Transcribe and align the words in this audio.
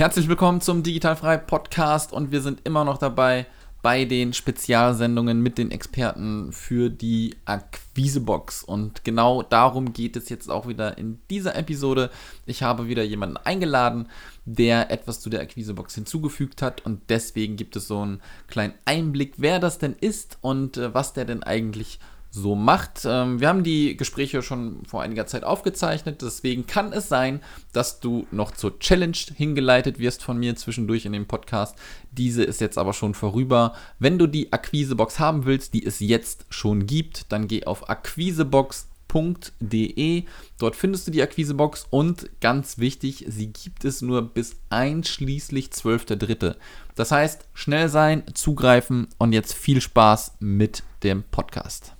Herzlich 0.00 0.28
willkommen 0.30 0.62
zum 0.62 0.82
Digitalfrei 0.82 1.36
Podcast 1.36 2.14
und 2.14 2.32
wir 2.32 2.40
sind 2.40 2.62
immer 2.64 2.86
noch 2.86 2.96
dabei 2.96 3.44
bei 3.82 4.06
den 4.06 4.32
Spezialsendungen 4.32 5.42
mit 5.42 5.58
den 5.58 5.70
Experten 5.70 6.54
für 6.54 6.88
die 6.88 7.36
Akquisebox. 7.44 8.64
Und 8.64 9.04
genau 9.04 9.42
darum 9.42 9.92
geht 9.92 10.16
es 10.16 10.30
jetzt 10.30 10.50
auch 10.50 10.66
wieder 10.66 10.96
in 10.96 11.18
dieser 11.28 11.54
Episode. 11.54 12.08
Ich 12.46 12.62
habe 12.62 12.88
wieder 12.88 13.02
jemanden 13.02 13.36
eingeladen, 13.36 14.08
der 14.46 14.90
etwas 14.90 15.20
zu 15.20 15.28
der 15.28 15.42
Akquisebox 15.42 15.96
hinzugefügt 15.96 16.62
hat 16.62 16.86
und 16.86 17.02
deswegen 17.10 17.56
gibt 17.56 17.76
es 17.76 17.86
so 17.86 18.00
einen 18.00 18.22
kleinen 18.48 18.72
Einblick, 18.86 19.34
wer 19.36 19.58
das 19.58 19.76
denn 19.76 19.94
ist 20.00 20.38
und 20.40 20.78
äh, 20.78 20.94
was 20.94 21.12
der 21.12 21.26
denn 21.26 21.42
eigentlich 21.42 21.98
so 22.30 22.54
macht. 22.54 23.02
Ähm, 23.04 23.40
wir 23.40 23.48
haben 23.48 23.64
die 23.64 23.96
Gespräche 23.96 24.42
schon 24.42 24.84
vor 24.86 25.00
einiger 25.02 25.26
Zeit 25.26 25.42
aufgezeichnet, 25.44 26.22
deswegen 26.22 26.66
kann 26.66 26.92
es 26.92 27.08
sein, 27.08 27.40
dass 27.72 27.98
du 28.00 28.26
noch 28.30 28.50
zur 28.52 28.78
Challenge 28.78 29.16
hingeleitet 29.34 29.98
wirst 29.98 30.22
von 30.22 30.38
mir 30.38 30.54
zwischendurch 30.56 31.06
in 31.06 31.12
dem 31.12 31.26
Podcast. 31.26 31.76
Diese 32.12 32.44
ist 32.44 32.60
jetzt 32.60 32.78
aber 32.78 32.92
schon 32.92 33.14
vorüber. 33.14 33.74
Wenn 33.98 34.18
du 34.18 34.26
die 34.26 34.52
Akquisebox 34.52 35.18
haben 35.18 35.44
willst, 35.44 35.74
die 35.74 35.84
es 35.84 35.98
jetzt 36.00 36.46
schon 36.50 36.86
gibt, 36.86 37.32
dann 37.32 37.48
geh 37.48 37.64
auf 37.64 37.90
akquisebox.de. 37.90 40.24
Dort 40.58 40.76
findest 40.76 41.08
du 41.08 41.10
die 41.10 41.22
Akquisebox 41.22 41.88
und 41.90 42.30
ganz 42.40 42.78
wichtig, 42.78 43.24
sie 43.28 43.52
gibt 43.52 43.84
es 43.84 44.02
nur 44.02 44.22
bis 44.22 44.54
einschließlich 44.70 45.70
12.3. 45.70 46.54
Das 46.94 47.10
heißt, 47.10 47.48
schnell 47.54 47.88
sein, 47.88 48.22
zugreifen 48.34 49.08
und 49.18 49.32
jetzt 49.32 49.54
viel 49.54 49.80
Spaß 49.80 50.34
mit 50.38 50.84
dem 51.02 51.24
Podcast. 51.24 51.96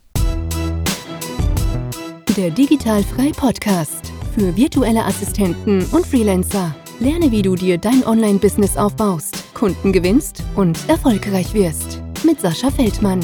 Der 2.41 2.49
Digitalfrei 2.49 3.33
Podcast 3.37 4.15
für 4.35 4.57
virtuelle 4.57 5.05
Assistenten 5.05 5.85
und 5.93 6.07
Freelancer. 6.07 6.75
Lerne, 6.99 7.31
wie 7.31 7.43
du 7.43 7.55
dir 7.55 7.77
dein 7.77 8.03
Online-Business 8.07 8.79
aufbaust, 8.79 9.53
Kunden 9.53 9.93
gewinnst 9.93 10.43
und 10.57 10.79
erfolgreich 10.89 11.53
wirst. 11.53 12.01
Mit 12.25 12.41
Sascha 12.41 12.71
Feldmann. 12.71 13.21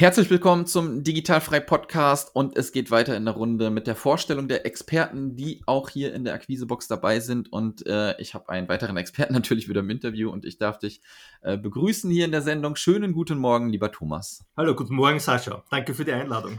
Herzlich 0.00 0.30
willkommen 0.30 0.64
zum 0.64 1.04
Digitalfrei 1.04 1.60
Podcast 1.60 2.34
und 2.34 2.56
es 2.56 2.72
geht 2.72 2.90
weiter 2.90 3.14
in 3.18 3.26
der 3.26 3.34
Runde 3.34 3.68
mit 3.68 3.86
der 3.86 3.94
Vorstellung 3.94 4.48
der 4.48 4.64
Experten, 4.64 5.36
die 5.36 5.60
auch 5.66 5.90
hier 5.90 6.14
in 6.14 6.24
der 6.24 6.32
Akquisebox 6.32 6.88
dabei 6.88 7.20
sind. 7.20 7.52
Und 7.52 7.86
äh, 7.86 8.18
ich 8.18 8.32
habe 8.32 8.48
einen 8.48 8.66
weiteren 8.70 8.96
Experten 8.96 9.34
natürlich 9.34 9.68
wieder 9.68 9.80
im 9.80 9.90
Interview 9.90 10.30
und 10.30 10.46
ich 10.46 10.56
darf 10.56 10.78
dich 10.78 11.02
äh, 11.42 11.58
begrüßen 11.58 12.10
hier 12.10 12.24
in 12.24 12.32
der 12.32 12.40
Sendung. 12.40 12.76
Schönen 12.76 13.12
guten 13.12 13.36
Morgen, 13.36 13.68
lieber 13.68 13.92
Thomas. 13.92 14.42
Hallo, 14.56 14.74
guten 14.74 14.94
Morgen, 14.94 15.20
Sascha. 15.20 15.64
Danke 15.70 15.92
für 15.92 16.06
die 16.06 16.12
Einladung. 16.12 16.58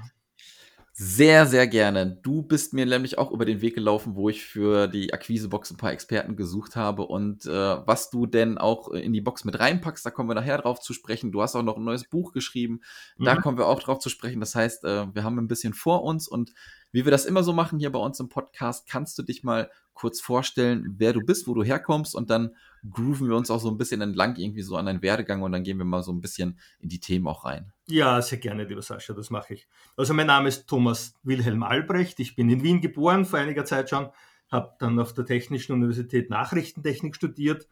Sehr, 1.03 1.47
sehr 1.47 1.65
gerne. 1.67 2.19
Du 2.21 2.43
bist 2.43 2.75
mir 2.75 2.85
nämlich 2.85 3.17
auch 3.17 3.31
über 3.31 3.43
den 3.43 3.61
Weg 3.61 3.73
gelaufen, 3.73 4.15
wo 4.15 4.29
ich 4.29 4.45
für 4.45 4.87
die 4.87 5.11
Akquisebox 5.11 5.71
ein 5.71 5.77
paar 5.77 5.91
Experten 5.91 6.35
gesucht 6.35 6.75
habe 6.75 7.07
und 7.07 7.43
äh, 7.47 7.49
was 7.49 8.11
du 8.11 8.27
denn 8.27 8.59
auch 8.59 8.89
in 8.89 9.11
die 9.11 9.19
Box 9.19 9.43
mit 9.43 9.59
reinpackst, 9.59 10.05
da 10.05 10.11
kommen 10.11 10.29
wir 10.29 10.35
nachher 10.35 10.59
drauf 10.59 10.79
zu 10.79 10.93
sprechen. 10.93 11.31
Du 11.31 11.41
hast 11.41 11.55
auch 11.55 11.63
noch 11.63 11.77
ein 11.77 11.83
neues 11.83 12.07
Buch 12.07 12.33
geschrieben, 12.33 12.81
da 13.17 13.33
mhm. 13.33 13.41
kommen 13.41 13.57
wir 13.57 13.65
auch 13.65 13.79
drauf 13.79 13.97
zu 13.97 14.09
sprechen. 14.09 14.39
Das 14.41 14.53
heißt, 14.53 14.83
äh, 14.83 15.07
wir 15.11 15.23
haben 15.23 15.39
ein 15.39 15.47
bisschen 15.47 15.73
vor 15.73 16.03
uns 16.03 16.27
und 16.27 16.53
wie 16.91 17.03
wir 17.03 17.11
das 17.11 17.25
immer 17.25 17.43
so 17.43 17.51
machen 17.51 17.79
hier 17.79 17.91
bei 17.91 17.97
uns 17.99 18.19
im 18.19 18.29
Podcast, 18.29 18.87
kannst 18.87 19.17
du 19.17 19.23
dich 19.23 19.41
mal 19.41 19.71
kurz 19.95 20.21
vorstellen, 20.21 20.93
wer 20.99 21.13
du 21.13 21.21
bist, 21.21 21.47
wo 21.47 21.55
du 21.55 21.63
herkommst 21.63 22.13
und 22.13 22.29
dann 22.29 22.55
grooven 22.89 23.29
wir 23.29 23.35
uns 23.35 23.51
auch 23.51 23.59
so 23.59 23.69
ein 23.69 23.77
bisschen 23.77 24.01
entlang 24.01 24.35
irgendwie 24.35 24.63
so 24.63 24.75
an 24.75 24.87
deinen 24.87 25.01
Werdegang 25.01 25.43
und 25.43 25.51
dann 25.51 25.63
gehen 25.63 25.77
wir 25.77 25.85
mal 25.85 26.01
so 26.01 26.11
ein 26.11 26.21
bisschen 26.21 26.59
in 26.79 26.89
die 26.89 26.99
Themen 26.99 27.27
auch 27.27 27.45
rein. 27.45 27.71
Ja, 27.87 28.21
sehr 28.21 28.39
gerne, 28.39 28.63
lieber 28.63 28.81
Sascha, 28.81 29.13
das 29.13 29.29
mache 29.29 29.53
ich. 29.53 29.67
Also 29.95 30.13
mein 30.13 30.27
Name 30.27 30.49
ist 30.49 30.67
Thomas 30.67 31.13
Wilhelm 31.23 31.63
Albrecht, 31.63 32.19
ich 32.19 32.35
bin 32.35 32.49
in 32.49 32.63
Wien 32.63 32.81
geboren, 32.81 33.25
vor 33.25 33.39
einiger 33.39 33.65
Zeit 33.65 33.89
schon, 33.89 34.09
habe 34.51 34.75
dann 34.79 34.99
auf 34.99 35.13
der 35.13 35.25
Technischen 35.25 35.73
Universität 35.73 36.29
Nachrichtentechnik 36.29 37.15
studiert, 37.15 37.67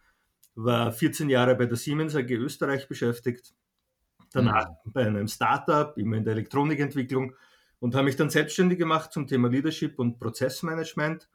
war 0.56 0.92
14 0.92 1.30
Jahre 1.30 1.56
bei 1.56 1.66
der 1.66 1.78
Siemens 1.78 2.16
AG 2.16 2.30
Österreich 2.30 2.88
beschäftigt, 2.88 3.54
danach 4.32 4.68
mhm. 4.86 4.92
bei 4.92 5.08
einem 5.08 5.28
Startup, 5.28 5.98
immer 5.98 6.18
in 6.18 6.24
der 6.24 6.34
Elektronikentwicklung 6.34 7.34
und 7.80 7.96
habe 7.96 8.06
mich 8.06 8.16
dann 8.16 8.30
selbstständig 8.30 8.78
gemacht 8.78 9.12
zum 9.12 9.26
Thema 9.26 9.50
Leadership 9.50 9.98
und 9.98 10.20
Prozessmanagement, 10.20 11.30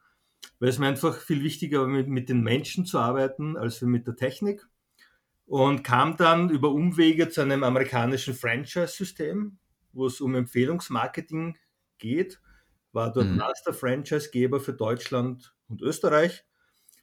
weil 0.59 0.69
es 0.69 0.79
mir 0.79 0.87
einfach 0.87 1.17
viel 1.19 1.43
wichtiger 1.43 1.81
war, 1.81 1.87
mit, 1.87 2.07
mit 2.07 2.29
den 2.29 2.41
Menschen 2.41 2.85
zu 2.85 2.99
arbeiten, 2.99 3.57
als 3.57 3.81
mit 3.81 4.07
der 4.07 4.15
Technik. 4.15 4.67
Und 5.45 5.83
kam 5.83 6.17
dann 6.17 6.49
über 6.49 6.71
Umwege 6.71 7.29
zu 7.29 7.41
einem 7.41 7.63
amerikanischen 7.63 8.33
Franchise-System, 8.33 9.57
wo 9.93 10.07
es 10.07 10.19
um 10.19 10.35
Empfehlungsmarketing 10.35 11.57
geht, 11.97 12.41
war 12.91 13.11
dort 13.13 13.27
mhm. 13.27 13.37
Master-Franchise-Geber 13.37 14.59
für 14.59 14.73
Deutschland 14.73 15.53
und 15.67 15.81
Österreich 15.81 16.45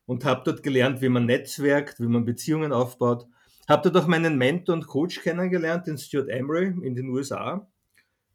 und 0.07 0.25
habe 0.25 0.43
dort 0.45 0.63
gelernt, 0.63 1.03
wie 1.03 1.09
man 1.09 1.27
netzwerkt, 1.27 2.01
wie 2.01 2.09
man 2.09 2.25
Beziehungen 2.25 2.73
aufbaut. 2.73 3.27
Habe 3.69 3.91
dort 3.91 4.05
auch 4.05 4.09
meinen 4.09 4.39
Mentor 4.39 4.75
und 4.75 4.87
Coach 4.87 5.21
kennengelernt, 5.23 5.87
den 5.87 5.99
Stuart 5.99 6.29
Emery 6.29 6.75
in 6.83 6.95
den 6.95 7.11
USA 7.11 7.69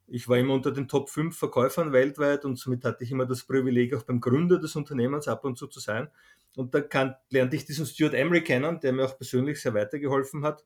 ich 0.07 0.27
war 0.29 0.37
immer 0.37 0.53
unter 0.53 0.71
den 0.71 0.87
Top 0.87 1.09
5 1.09 1.37
Verkäufern 1.37 1.91
weltweit 1.91 2.45
und 2.45 2.57
somit 2.57 2.85
hatte 2.85 3.03
ich 3.03 3.11
immer 3.11 3.25
das 3.25 3.43
Privileg, 3.43 3.93
auch 3.93 4.03
beim 4.03 4.21
Gründer 4.21 4.57
des 4.57 4.75
Unternehmens 4.75 5.27
ab 5.27 5.43
und 5.43 5.57
zu 5.57 5.67
zu 5.67 5.79
sein. 5.79 6.07
Und 6.55 6.73
da 6.73 6.81
kann, 6.81 7.15
lernte 7.29 7.55
ich 7.57 7.65
diesen 7.65 7.85
Stuart 7.85 8.13
Emery 8.13 8.43
kennen, 8.43 8.79
der 8.79 8.93
mir 8.93 9.05
auch 9.05 9.17
persönlich 9.17 9.61
sehr 9.61 9.73
weitergeholfen 9.73 10.43
hat. 10.43 10.65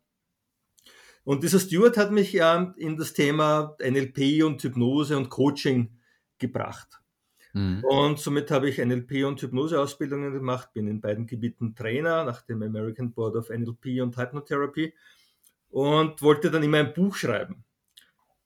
Und 1.24 1.44
dieser 1.44 1.60
Stuart 1.60 1.98
hat 1.98 2.12
mich 2.12 2.34
ja 2.34 2.74
in 2.78 2.98
das 2.98 3.14
Thema 3.14 3.76
NLP 3.80 4.44
und 4.44 4.62
Hypnose 4.64 5.18
und 5.18 5.30
Coaching 5.30 6.00
gebracht. 6.38 7.02
Mhm. 7.54 7.84
Und 7.84 8.20
somit 8.20 8.50
habe 8.52 8.70
ich 8.70 8.78
NLP 8.78 9.26
und 9.26 9.42
Hypnose-Ausbildungen 9.42 10.34
gemacht, 10.34 10.72
bin 10.74 10.88
in 10.88 11.02
beiden 11.02 11.28
Gebieten 11.28 11.76
Trainer 11.76 12.24
nach 12.24 12.42
dem 12.44 12.64
American 12.64 13.12
Board 13.12 13.36
of 13.36 13.50
NLP 13.50 14.02
und 14.02 14.18
Hypnotherapy 14.18 14.94
und 15.70 16.22
wollte 16.22 16.50
dann 16.50 16.64
immer 16.64 16.78
ein 16.78 16.94
Buch 16.94 17.16
schreiben. 17.16 17.64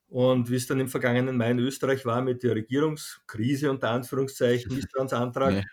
Und 0.08 0.50
wie 0.50 0.56
es 0.56 0.68
dann 0.68 0.80
im 0.80 0.88
vergangenen 0.88 1.36
Mai 1.36 1.52
in 1.52 1.60
Österreich 1.60 2.06
war 2.06 2.22
mit 2.22 2.44
der 2.44 2.56
Regierungskrise 2.56 3.72
unter 3.72 3.90
Anführungszeichen, 3.90 4.74
Misstrauensantrag, 4.74 5.54
ja. 5.54 5.64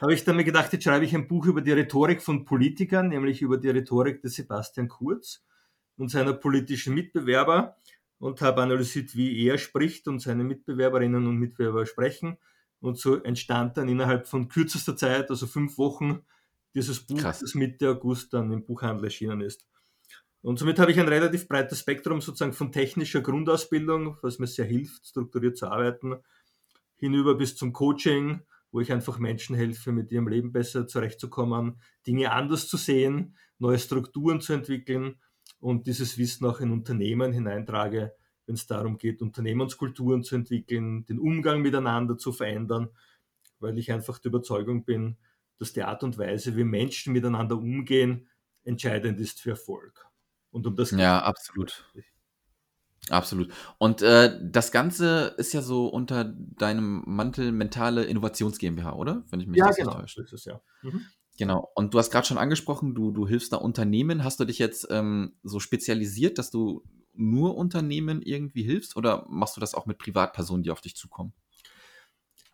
habe 0.00 0.14
ich 0.14 0.24
dann 0.24 0.36
mir 0.36 0.44
gedacht, 0.44 0.72
jetzt 0.72 0.84
schreibe 0.84 1.04
ich 1.04 1.14
ein 1.14 1.26
Buch 1.26 1.46
über 1.46 1.62
die 1.62 1.72
Rhetorik 1.72 2.22
von 2.22 2.44
Politikern, 2.44 3.08
nämlich 3.08 3.40
über 3.42 3.56
die 3.56 3.70
Rhetorik 3.70 4.20
des 4.20 4.34
Sebastian 4.34 4.88
Kurz 4.88 5.44
und 5.96 6.10
seiner 6.10 6.34
politischen 6.34 6.94
Mitbewerber 6.94 7.76
und 8.18 8.40
habe 8.40 8.62
analysiert, 8.62 9.16
wie 9.16 9.46
er 9.46 9.58
spricht 9.58 10.06
und 10.06 10.20
seine 10.20 10.44
Mitbewerberinnen 10.44 11.26
und 11.26 11.38
Mitbewerber 11.38 11.86
sprechen. 11.86 12.38
Und 12.80 12.98
so 12.98 13.22
entstand 13.22 13.76
dann 13.76 13.88
innerhalb 13.88 14.26
von 14.26 14.48
kürzester 14.48 14.96
Zeit, 14.96 15.30
also 15.30 15.46
fünf 15.46 15.78
Wochen, 15.78 16.20
dieses 16.74 17.00
Buch, 17.00 17.18
Krass. 17.18 17.40
das 17.40 17.54
Mitte 17.54 17.90
August 17.90 18.32
dann 18.32 18.52
im 18.52 18.64
Buchhandel 18.64 19.04
erschienen 19.04 19.40
ist. 19.40 19.66
Und 20.42 20.58
somit 20.58 20.80
habe 20.80 20.90
ich 20.90 20.98
ein 20.98 21.08
relativ 21.08 21.46
breites 21.46 21.80
Spektrum 21.80 22.20
sozusagen 22.20 22.52
von 22.52 22.72
technischer 22.72 23.20
Grundausbildung, 23.20 24.18
was 24.22 24.40
mir 24.40 24.48
sehr 24.48 24.64
hilft, 24.64 25.06
strukturiert 25.06 25.56
zu 25.56 25.68
arbeiten, 25.68 26.16
hinüber 26.96 27.36
bis 27.36 27.56
zum 27.56 27.72
Coaching, 27.72 28.40
wo 28.72 28.80
ich 28.80 28.92
einfach 28.92 29.18
Menschen 29.18 29.54
helfe, 29.54 29.92
mit 29.92 30.10
ihrem 30.10 30.26
Leben 30.26 30.52
besser 30.52 30.88
zurechtzukommen, 30.88 31.80
Dinge 32.06 32.32
anders 32.32 32.66
zu 32.66 32.76
sehen, 32.76 33.36
neue 33.58 33.78
Strukturen 33.78 34.40
zu 34.40 34.52
entwickeln 34.52 35.20
und 35.60 35.86
dieses 35.86 36.18
Wissen 36.18 36.44
auch 36.46 36.58
in 36.58 36.72
Unternehmen 36.72 37.32
hineintrage, 37.32 38.12
wenn 38.46 38.56
es 38.56 38.66
darum 38.66 38.98
geht, 38.98 39.22
Unternehmenskulturen 39.22 40.24
zu 40.24 40.34
entwickeln, 40.34 41.06
den 41.06 41.20
Umgang 41.20 41.62
miteinander 41.62 42.18
zu 42.18 42.32
verändern, 42.32 42.88
weil 43.60 43.78
ich 43.78 43.92
einfach 43.92 44.18
der 44.18 44.30
Überzeugung 44.30 44.84
bin, 44.84 45.18
dass 45.58 45.72
die 45.72 45.84
Art 45.84 46.02
und 46.02 46.18
Weise, 46.18 46.56
wie 46.56 46.64
Menschen 46.64 47.12
miteinander 47.12 47.56
umgehen, 47.56 48.28
entscheidend 48.64 49.20
ist 49.20 49.40
für 49.40 49.50
Erfolg. 49.50 50.11
Und 50.52 50.66
um 50.66 50.76
das 50.76 50.92
Ja, 50.92 51.20
absolut. 51.22 51.84
Absolut. 53.10 53.52
Und 53.78 54.00
äh, 54.02 54.38
das 54.40 54.70
Ganze 54.70 55.34
ist 55.36 55.52
ja 55.52 55.60
so 55.60 55.88
unter 55.88 56.24
deinem 56.24 57.02
Mantel 57.04 57.50
mentale 57.50 58.04
Innovations 58.04 58.58
GmbH, 58.58 58.92
oder? 58.92 59.24
Wenn 59.30 59.40
ich 59.40 59.48
mich 59.48 59.58
ja, 59.58 59.66
nicht 59.66 59.78
genau. 59.78 59.94
täusche. 59.94 60.22
Ist 60.22 60.32
es, 60.32 60.44
ja. 60.44 60.60
Mhm. 60.82 61.04
Genau. 61.36 61.68
Und 61.74 61.94
du 61.94 61.98
hast 61.98 62.12
gerade 62.12 62.26
schon 62.26 62.38
angesprochen, 62.38 62.94
du, 62.94 63.10
du 63.10 63.26
hilfst 63.26 63.52
da 63.52 63.56
Unternehmen. 63.56 64.22
Hast 64.22 64.38
du 64.38 64.44
dich 64.44 64.58
jetzt 64.58 64.86
ähm, 64.90 65.34
so 65.42 65.58
spezialisiert, 65.58 66.38
dass 66.38 66.50
du 66.50 66.84
nur 67.14 67.56
Unternehmen 67.56 68.22
irgendwie 68.22 68.62
hilfst 68.62 68.96
oder 68.96 69.26
machst 69.28 69.56
du 69.56 69.60
das 69.60 69.74
auch 69.74 69.86
mit 69.86 69.98
Privatpersonen, 69.98 70.62
die 70.62 70.70
auf 70.70 70.80
dich 70.80 70.94
zukommen? 70.94 71.32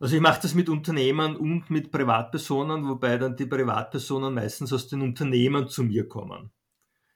Also 0.00 0.14
ich 0.14 0.22
mache 0.22 0.40
das 0.40 0.54
mit 0.54 0.68
Unternehmern 0.68 1.36
und 1.36 1.70
mit 1.70 1.90
Privatpersonen, 1.90 2.88
wobei 2.88 3.18
dann 3.18 3.36
die 3.36 3.46
Privatpersonen 3.46 4.32
meistens 4.32 4.72
aus 4.72 4.86
den 4.86 5.02
Unternehmen 5.02 5.68
zu 5.68 5.82
mir 5.82 6.08
kommen. 6.08 6.52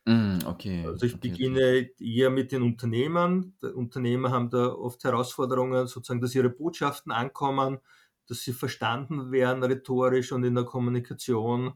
Mm, 0.04 0.38
okay. 0.46 0.84
Also 0.86 1.06
ich 1.06 1.14
okay, 1.14 1.30
beginne 1.30 1.60
okay. 1.60 1.94
eher 2.00 2.30
mit 2.30 2.50
den 2.52 2.62
Unternehmern. 2.62 3.54
Die 3.62 3.66
Unternehmer 3.66 4.30
haben 4.30 4.50
da 4.50 4.68
oft 4.68 5.02
Herausforderungen, 5.04 5.86
sozusagen, 5.86 6.20
dass 6.20 6.34
ihre 6.34 6.50
Botschaften 6.50 7.12
ankommen, 7.12 7.78
dass 8.26 8.40
sie 8.40 8.52
verstanden 8.52 9.30
werden 9.30 9.62
rhetorisch 9.62 10.32
und 10.32 10.44
in 10.44 10.54
der 10.54 10.64
Kommunikation. 10.64 11.74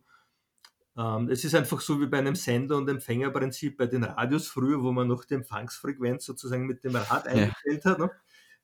Ähm, 0.96 1.28
es 1.28 1.44
ist 1.44 1.54
einfach 1.54 1.80
so 1.80 2.00
wie 2.00 2.06
bei 2.06 2.18
einem 2.18 2.34
Sender- 2.34 2.76
und 2.76 2.88
Empfängerprinzip 2.88 3.76
bei 3.76 3.86
den 3.86 4.02
Radios 4.02 4.48
früher, 4.48 4.82
wo 4.82 4.92
man 4.92 5.06
noch 5.06 5.24
die 5.24 5.34
Empfangsfrequenz 5.34 6.24
sozusagen 6.24 6.66
mit 6.66 6.82
dem 6.82 6.96
Rad 6.96 7.28
eingestellt 7.28 7.84
ja. 7.84 7.90
hat. 7.92 7.98
Ne? 7.98 8.10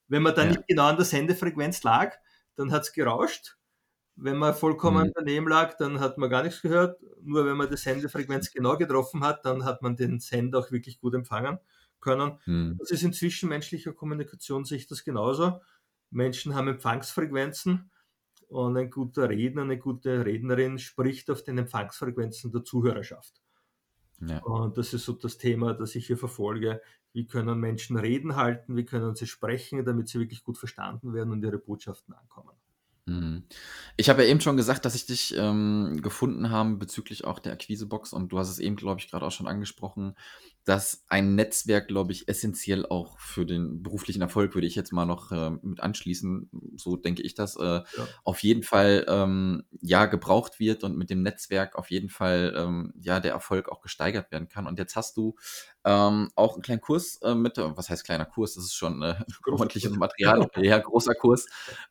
Wenn 0.09 0.23
man 0.23 0.35
dann 0.35 0.49
ja. 0.49 0.57
nicht 0.57 0.67
genau 0.67 0.89
an 0.89 0.97
der 0.97 1.05
Sendefrequenz 1.05 1.83
lag, 1.85 2.17
dann 2.57 2.73
hat 2.73 2.83
es 2.83 2.93
gerauscht. 2.93 3.57
Wenn 4.17 4.37
man 4.39 4.55
vollkommen 4.55 5.09
Mhm. 5.09 5.13
daneben 5.15 5.49
lag, 5.49 5.77
dann 5.79 6.01
hat 6.01 6.19
man 6.19 6.31
gar 6.31 6.43
nichts 6.43 6.63
gehört. 6.63 7.01
Nur 7.23 7.47
wenn 7.47 7.57
man 7.57 7.69
die 7.71 7.77
Sendefrequenz 7.77 8.51
genau 8.53 8.77
getroffen 8.77 9.25
hat, 9.25 9.45
dann 9.47 9.65
hat 9.65 9.83
man 9.83 9.97
den 9.97 10.21
Sender 10.21 10.61
auch 10.61 10.71
wirklich 10.71 11.01
gut 11.01 11.15
empfangen 11.15 11.59
können. 12.01 12.39
Mhm. 12.47 12.79
Das 12.79 12.91
ist 12.91 13.03
in 13.03 13.13
zwischenmenschlicher 13.13 13.93
Kommunikation 13.93 14.65
sich 14.65 14.87
das 14.87 15.05
genauso. 15.05 15.61
Menschen 16.11 16.55
haben 16.55 16.69
Empfangsfrequenzen 16.69 17.91
und 18.49 18.77
ein 18.77 18.91
guter 18.91 19.29
Redner, 19.31 19.63
eine 19.63 19.79
gute 19.79 20.25
Rednerin 20.27 20.79
spricht 20.79 21.31
auf 21.31 21.43
den 21.43 21.59
Empfangsfrequenzen 21.59 22.53
der 22.53 22.65
Zuhörerschaft. 22.65 23.43
Ja. 24.21 24.43
Und 24.43 24.77
das 24.79 24.95
ist 24.95 25.05
so 25.05 25.13
das 25.15 25.39
Thema, 25.39 25.75
das 25.75 25.95
ich 25.95 26.07
hier 26.07 26.19
verfolge. 26.19 26.83
Wie 27.13 27.27
können 27.27 27.59
Menschen 27.61 27.97
Reden 27.99 28.37
halten? 28.37 28.77
Wie 28.77 28.85
können 28.85 29.15
sie 29.17 29.27
sprechen, 29.27 29.85
damit 29.85 30.09
sie 30.09 30.19
wirklich 30.21 30.43
gut 30.45 30.59
verstanden 30.59 31.15
werden 31.15 31.33
und 31.33 31.43
ihre 31.45 31.59
Botschaften 31.59 32.15
ankommen? 32.15 32.57
Mhm. 33.07 33.43
Ich 33.97 34.09
habe 34.09 34.23
ja 34.23 34.29
eben 34.29 34.41
schon 34.41 34.57
gesagt, 34.57 34.85
dass 34.85 34.95
ich 34.95 35.07
dich 35.07 35.35
ähm, 35.37 35.99
gefunden 36.03 36.51
habe 36.51 36.77
bezüglich 36.77 37.25
auch 37.25 37.41
der 37.41 37.53
Akquisebox 37.53 38.13
und 38.13 38.31
du 38.31 38.39
hast 38.39 38.49
es 38.49 38.61
eben, 38.61 38.77
glaube 38.77 39.01
ich, 39.01 39.11
gerade 39.11 39.27
auch 39.27 39.33
schon 39.33 39.49
angesprochen, 39.49 40.15
dass 40.65 41.05
ein 41.09 41.35
Netzwerk, 41.35 41.89
glaube 41.89 42.13
ich, 42.13 42.29
essentiell 42.29 42.87
auch 42.87 43.19
für 43.19 43.45
den 43.45 43.83
beruflichen 43.83 44.23
Erfolg, 44.23 44.55
würde 44.55 44.69
ich 44.69 44.77
jetzt 44.77 44.93
mal 44.93 45.07
noch 45.07 45.33
äh, 45.33 45.51
mit 45.51 45.81
anschließen, 45.81 46.49
so 46.77 46.95
denke 46.97 47.23
ich 47.23 47.35
das, 47.35 47.57
äh, 47.57 47.81
auf 48.23 48.45
jeden 48.45 48.63
Fall 48.63 49.05
ähm, 49.09 49.65
ja 49.81 50.07
gebraucht 50.07 50.61
wird 50.61 50.85
und 50.85 50.97
mit 50.97 51.11
dem 51.11 51.23
Netzwerk 51.23 51.75
auf 51.75 51.91
jeden 51.91 52.09
Fall 52.09 52.55
ähm, 52.57 52.93
ja 53.01 53.19
der 53.19 53.33
Erfolg 53.33 53.69
auch 53.69 53.81
gesteigert 53.81 54.31
werden 54.31 54.49
kann. 54.49 54.69
Und 54.69 54.79
jetzt 54.79 54.95
hast 54.95 55.17
du 55.17 55.35
ähm, 55.85 56.31
auch 56.37 56.55
einen 56.55 56.63
kleinen 56.63 56.81
Kurs 56.81 57.17
äh, 57.23 57.35
mit, 57.35 57.57
was 57.59 57.91
heißt 57.91 58.05
kleiner 58.05 58.25
Kurs, 58.27 58.55
das 58.55 58.65
ist 58.65 58.75
schon 58.75 59.03
äh, 59.03 59.15
ordentliches. 59.49 59.93
Material, 59.97 60.49
ja, 60.57 60.79
großer 60.79 61.15
Kurs. 61.15 61.47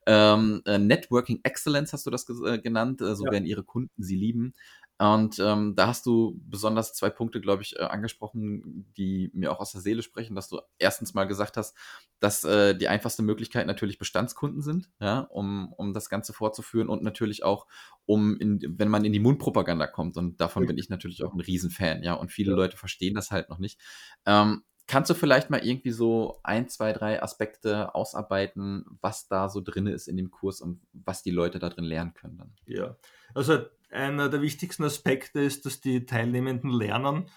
Ähm, 0.06 0.62
äh, 0.66 0.78
Networking 0.78 1.40
Excellence 1.44 1.94
hast 1.94 2.06
du 2.06 2.10
das 2.10 2.28
ges- 2.28 2.46
äh, 2.50 2.60
genannt, 2.60 3.02
äh, 3.02 3.16
so 3.16 3.26
Ja. 3.26 3.32
werden 3.32 3.46
ihre 3.46 3.64
Kunden 3.64 4.02
sie 4.04 4.16
lieben. 4.16 4.54
Und 5.02 5.40
ähm, 5.40 5.76
da 5.76 5.88
hast 5.88 6.06
du 6.06 6.40
besonders 6.46 6.94
zwei 6.94 7.10
Punkte, 7.10 7.42
glaube 7.42 7.64
ich, 7.64 7.76
äh, 7.76 7.82
angesprochen, 7.82 8.86
die 8.96 9.32
mir 9.34 9.52
auch 9.52 9.60
aus 9.60 9.72
der 9.72 9.82
Seele 9.82 10.04
sprechen, 10.04 10.36
dass 10.36 10.48
du 10.48 10.60
erstens 10.78 11.16
mal 11.16 11.24
gesagt 11.24 11.58
hast, 11.58 11.76
dass 12.20 12.44
äh, 12.44 12.76
die 12.76 12.88
einfachste 12.88 13.24
Möglichkeit 13.24 13.66
natürlich 13.66 13.98
Bestandskunden 13.98 14.62
sind, 14.62 14.92
ja, 15.00 15.22
um, 15.22 15.74
um 15.74 15.96
das 15.96 16.08
Ganze 16.08 16.34
fortzuführen 16.34 16.88
und 16.88 17.02
natürlich 17.02 17.44
auch, 17.44 17.66
um 18.06 18.38
in, 18.38 18.60
wenn 18.78 18.90
man 18.90 19.04
in 19.04 19.12
die 19.12 19.20
Mundpropaganda 19.20 19.88
kommt. 19.88 20.18
Und 20.18 20.40
davon 20.40 20.68
bin 20.68 20.78
ich 20.78 20.90
natürlich 20.90 21.24
auch 21.24 21.34
ein 21.34 21.40
Riesenfan, 21.42 22.04
ja. 22.04 22.14
Und 22.14 22.32
viele 22.32 22.52
Ja. 22.52 22.58
Leute 22.58 22.78
verstehen 22.78 23.16
das 23.16 23.32
halt 23.32 23.50
noch 23.50 23.58
nicht. 23.58 23.80
Ähm, 24.28 24.62
kannst 24.86 25.10
du 25.10 25.16
vielleicht 25.16 25.50
mal 25.50 25.66
irgendwie 25.66 25.92
so 25.92 26.42
ein, 26.44 26.70
zwei, 26.70 26.94
drei 26.94 27.24
Aspekte 27.24 27.96
ausarbeiten, 27.96 28.86
was 29.02 29.28
da 29.28 29.50
so 29.50 29.62
drin 29.62 29.88
ist 29.88 30.08
in 30.08 30.16
dem 30.18 30.30
Kurs 30.30 30.62
und 30.62 30.80
was 30.94 31.24
die 31.24 31.32
Leute 31.32 31.58
da 31.58 31.70
drin 31.70 31.86
lernen 31.86 32.14
können 32.14 32.38
dann? 32.38 32.54
Ja, 32.68 32.98
also 33.34 33.66
einer 33.92 34.30
der 34.30 34.42
wichtigsten 34.42 34.84
Aspekte 34.84 35.42
ist, 35.42 35.66
dass 35.66 35.82
die 35.82 36.06
Teilnehmenden 36.06 36.72
lernen, 36.72 37.30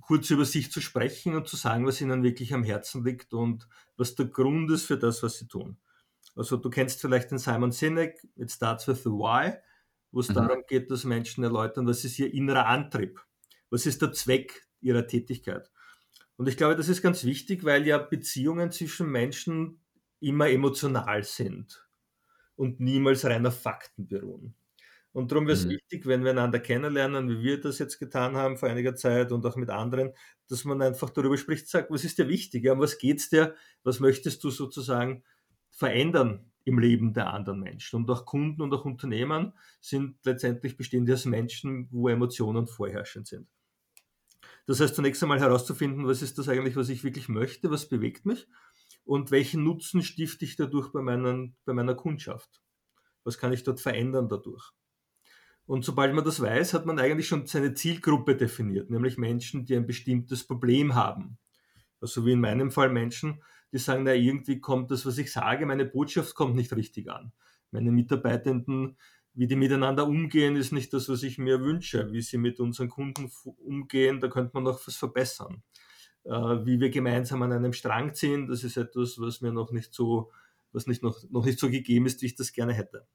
kurz 0.00 0.30
über 0.30 0.44
sich 0.44 0.72
zu 0.72 0.80
sprechen 0.80 1.34
und 1.36 1.48
zu 1.48 1.56
sagen, 1.56 1.86
was 1.86 2.00
ihnen 2.00 2.22
wirklich 2.22 2.54
am 2.54 2.64
Herzen 2.64 3.04
liegt 3.04 3.34
und 3.34 3.68
was 3.96 4.14
der 4.14 4.26
Grund 4.26 4.70
ist 4.70 4.86
für 4.86 4.98
das, 4.98 5.22
was 5.22 5.38
sie 5.38 5.48
tun. 5.48 5.78
Also 6.36 6.56
du 6.56 6.70
kennst 6.70 7.00
vielleicht 7.00 7.30
den 7.30 7.38
Simon 7.38 7.72
Sinek, 7.72 8.26
It 8.36 8.50
Starts 8.50 8.88
with 8.88 9.02
the 9.04 9.10
Why, 9.10 9.54
wo 10.12 10.20
es 10.20 10.28
Mhm. 10.28 10.34
darum 10.34 10.64
geht, 10.68 10.90
dass 10.90 11.04
Menschen 11.04 11.44
erläutern, 11.44 11.86
was 11.86 12.04
ist 12.04 12.18
ihr 12.18 12.32
innerer 12.32 12.66
Antrieb, 12.66 13.20
was 13.70 13.86
ist 13.86 14.02
der 14.02 14.12
Zweck 14.12 14.68
ihrer 14.80 15.06
Tätigkeit. 15.06 15.70
Und 16.36 16.48
ich 16.48 16.56
glaube, 16.56 16.76
das 16.76 16.88
ist 16.88 17.02
ganz 17.02 17.24
wichtig, 17.24 17.64
weil 17.64 17.86
ja 17.86 17.98
Beziehungen 17.98 18.72
zwischen 18.72 19.10
Menschen 19.10 19.80
immer 20.20 20.48
emotional 20.48 21.24
sind 21.24 21.88
und 22.56 22.80
niemals 22.80 23.24
rein 23.24 23.46
auf 23.46 23.60
Fakten 23.60 24.08
beruhen. 24.08 24.54
Und 25.12 25.32
darum 25.32 25.46
wäre 25.46 25.54
es 25.54 25.66
Mhm. 25.66 25.68
wichtig, 25.68 26.06
wenn 26.06 26.22
wir 26.24 26.30
einander 26.30 26.60
kennenlernen, 26.60 27.28
wie 27.28 27.42
wir 27.42 27.60
das 27.60 27.78
jetzt 27.78 27.98
getan 27.98 28.36
haben 28.36 28.56
vor 28.56 28.68
einiger 28.68 28.94
Zeit 28.94 29.32
und 29.32 29.44
auch 29.44 29.56
mit 29.56 29.70
anderen, 29.70 30.12
dass 30.48 30.64
man 30.64 30.80
einfach 30.82 31.10
darüber 31.10 31.36
spricht, 31.36 31.68
sagt, 31.68 31.90
was 31.90 32.04
ist 32.04 32.18
dir 32.18 32.28
wichtig, 32.28 32.68
um 32.70 32.78
was 32.80 32.98
geht's 32.98 33.28
dir, 33.28 33.54
was 33.82 33.98
möchtest 34.00 34.44
du 34.44 34.50
sozusagen 34.50 35.24
verändern 35.70 36.52
im 36.64 36.78
Leben 36.78 37.12
der 37.12 37.32
anderen 37.32 37.60
Menschen. 37.60 37.96
Und 37.96 38.10
auch 38.10 38.24
Kunden 38.26 38.62
und 38.62 38.72
auch 38.74 38.84
Unternehmen 38.84 39.54
sind 39.80 40.16
letztendlich 40.24 40.76
bestehen 40.76 41.06
die 41.06 41.12
aus 41.14 41.24
Menschen, 41.24 41.88
wo 41.90 42.08
Emotionen 42.08 42.66
vorherrschend 42.66 43.26
sind. 43.26 43.48
Das 44.66 44.80
heißt, 44.80 44.94
zunächst 44.94 45.22
einmal 45.22 45.38
herauszufinden, 45.40 46.06
was 46.06 46.22
ist 46.22 46.38
das 46.38 46.48
eigentlich, 46.48 46.74
was 46.76 46.88
ich 46.88 47.04
wirklich 47.04 47.28
möchte, 47.28 47.70
was 47.70 47.88
bewegt 47.90 48.24
mich 48.24 48.48
und 49.04 49.30
welchen 49.30 49.64
Nutzen 49.64 50.02
stifte 50.02 50.44
ich 50.46 50.56
dadurch 50.56 50.92
bei, 50.92 51.02
meinen, 51.02 51.56
bei 51.66 51.72
meiner 51.74 51.94
Kundschaft. 51.94 52.62
Was 53.24 53.38
kann 53.38 53.52
ich 53.52 53.64
dort 53.64 53.80
verändern 53.80 54.28
dadurch? 54.28 54.72
Und 55.70 55.84
sobald 55.84 56.12
man 56.16 56.24
das 56.24 56.40
weiß, 56.40 56.74
hat 56.74 56.84
man 56.84 56.98
eigentlich 56.98 57.28
schon 57.28 57.46
seine 57.46 57.74
Zielgruppe 57.74 58.34
definiert, 58.34 58.90
nämlich 58.90 59.18
Menschen, 59.18 59.66
die 59.66 59.76
ein 59.76 59.86
bestimmtes 59.86 60.44
Problem 60.44 60.96
haben. 60.96 61.38
Also 62.00 62.26
wie 62.26 62.32
in 62.32 62.40
meinem 62.40 62.72
Fall 62.72 62.88
Menschen, 62.88 63.40
die 63.72 63.78
sagen, 63.78 64.02
na 64.02 64.12
irgendwie 64.12 64.58
kommt 64.58 64.90
das, 64.90 65.06
was 65.06 65.16
ich 65.16 65.30
sage, 65.30 65.66
meine 65.66 65.84
Botschaft 65.84 66.34
kommt 66.34 66.56
nicht 66.56 66.74
richtig 66.74 67.08
an. 67.08 67.30
Meine 67.70 67.92
Mitarbeitenden, 67.92 68.96
wie 69.32 69.46
die 69.46 69.54
miteinander 69.54 70.08
umgehen, 70.08 70.56
ist 70.56 70.72
nicht 70.72 70.92
das, 70.92 71.08
was 71.08 71.22
ich 71.22 71.38
mir 71.38 71.60
wünsche. 71.60 72.10
Wie 72.10 72.20
sie 72.20 72.38
mit 72.38 72.58
unseren 72.58 72.88
Kunden 72.88 73.30
umgehen, 73.44 74.18
da 74.18 74.26
könnte 74.26 74.50
man 74.54 74.64
noch 74.64 74.84
was 74.88 74.96
verbessern. 74.96 75.62
Äh, 76.24 76.32
wie 76.32 76.80
wir 76.80 76.90
gemeinsam 76.90 77.42
an 77.42 77.52
einem 77.52 77.74
Strang 77.74 78.12
ziehen, 78.16 78.48
das 78.48 78.64
ist 78.64 78.76
etwas, 78.76 79.20
was 79.20 79.40
mir 79.40 79.52
noch 79.52 79.70
nicht 79.70 79.94
so, 79.94 80.32
was 80.72 80.88
nicht 80.88 81.04
noch, 81.04 81.22
noch 81.30 81.44
nicht 81.44 81.60
so 81.60 81.70
gegeben 81.70 82.06
ist, 82.06 82.22
wie 82.22 82.26
ich 82.26 82.34
das 82.34 82.52
gerne 82.52 82.72
hätte. 82.72 83.06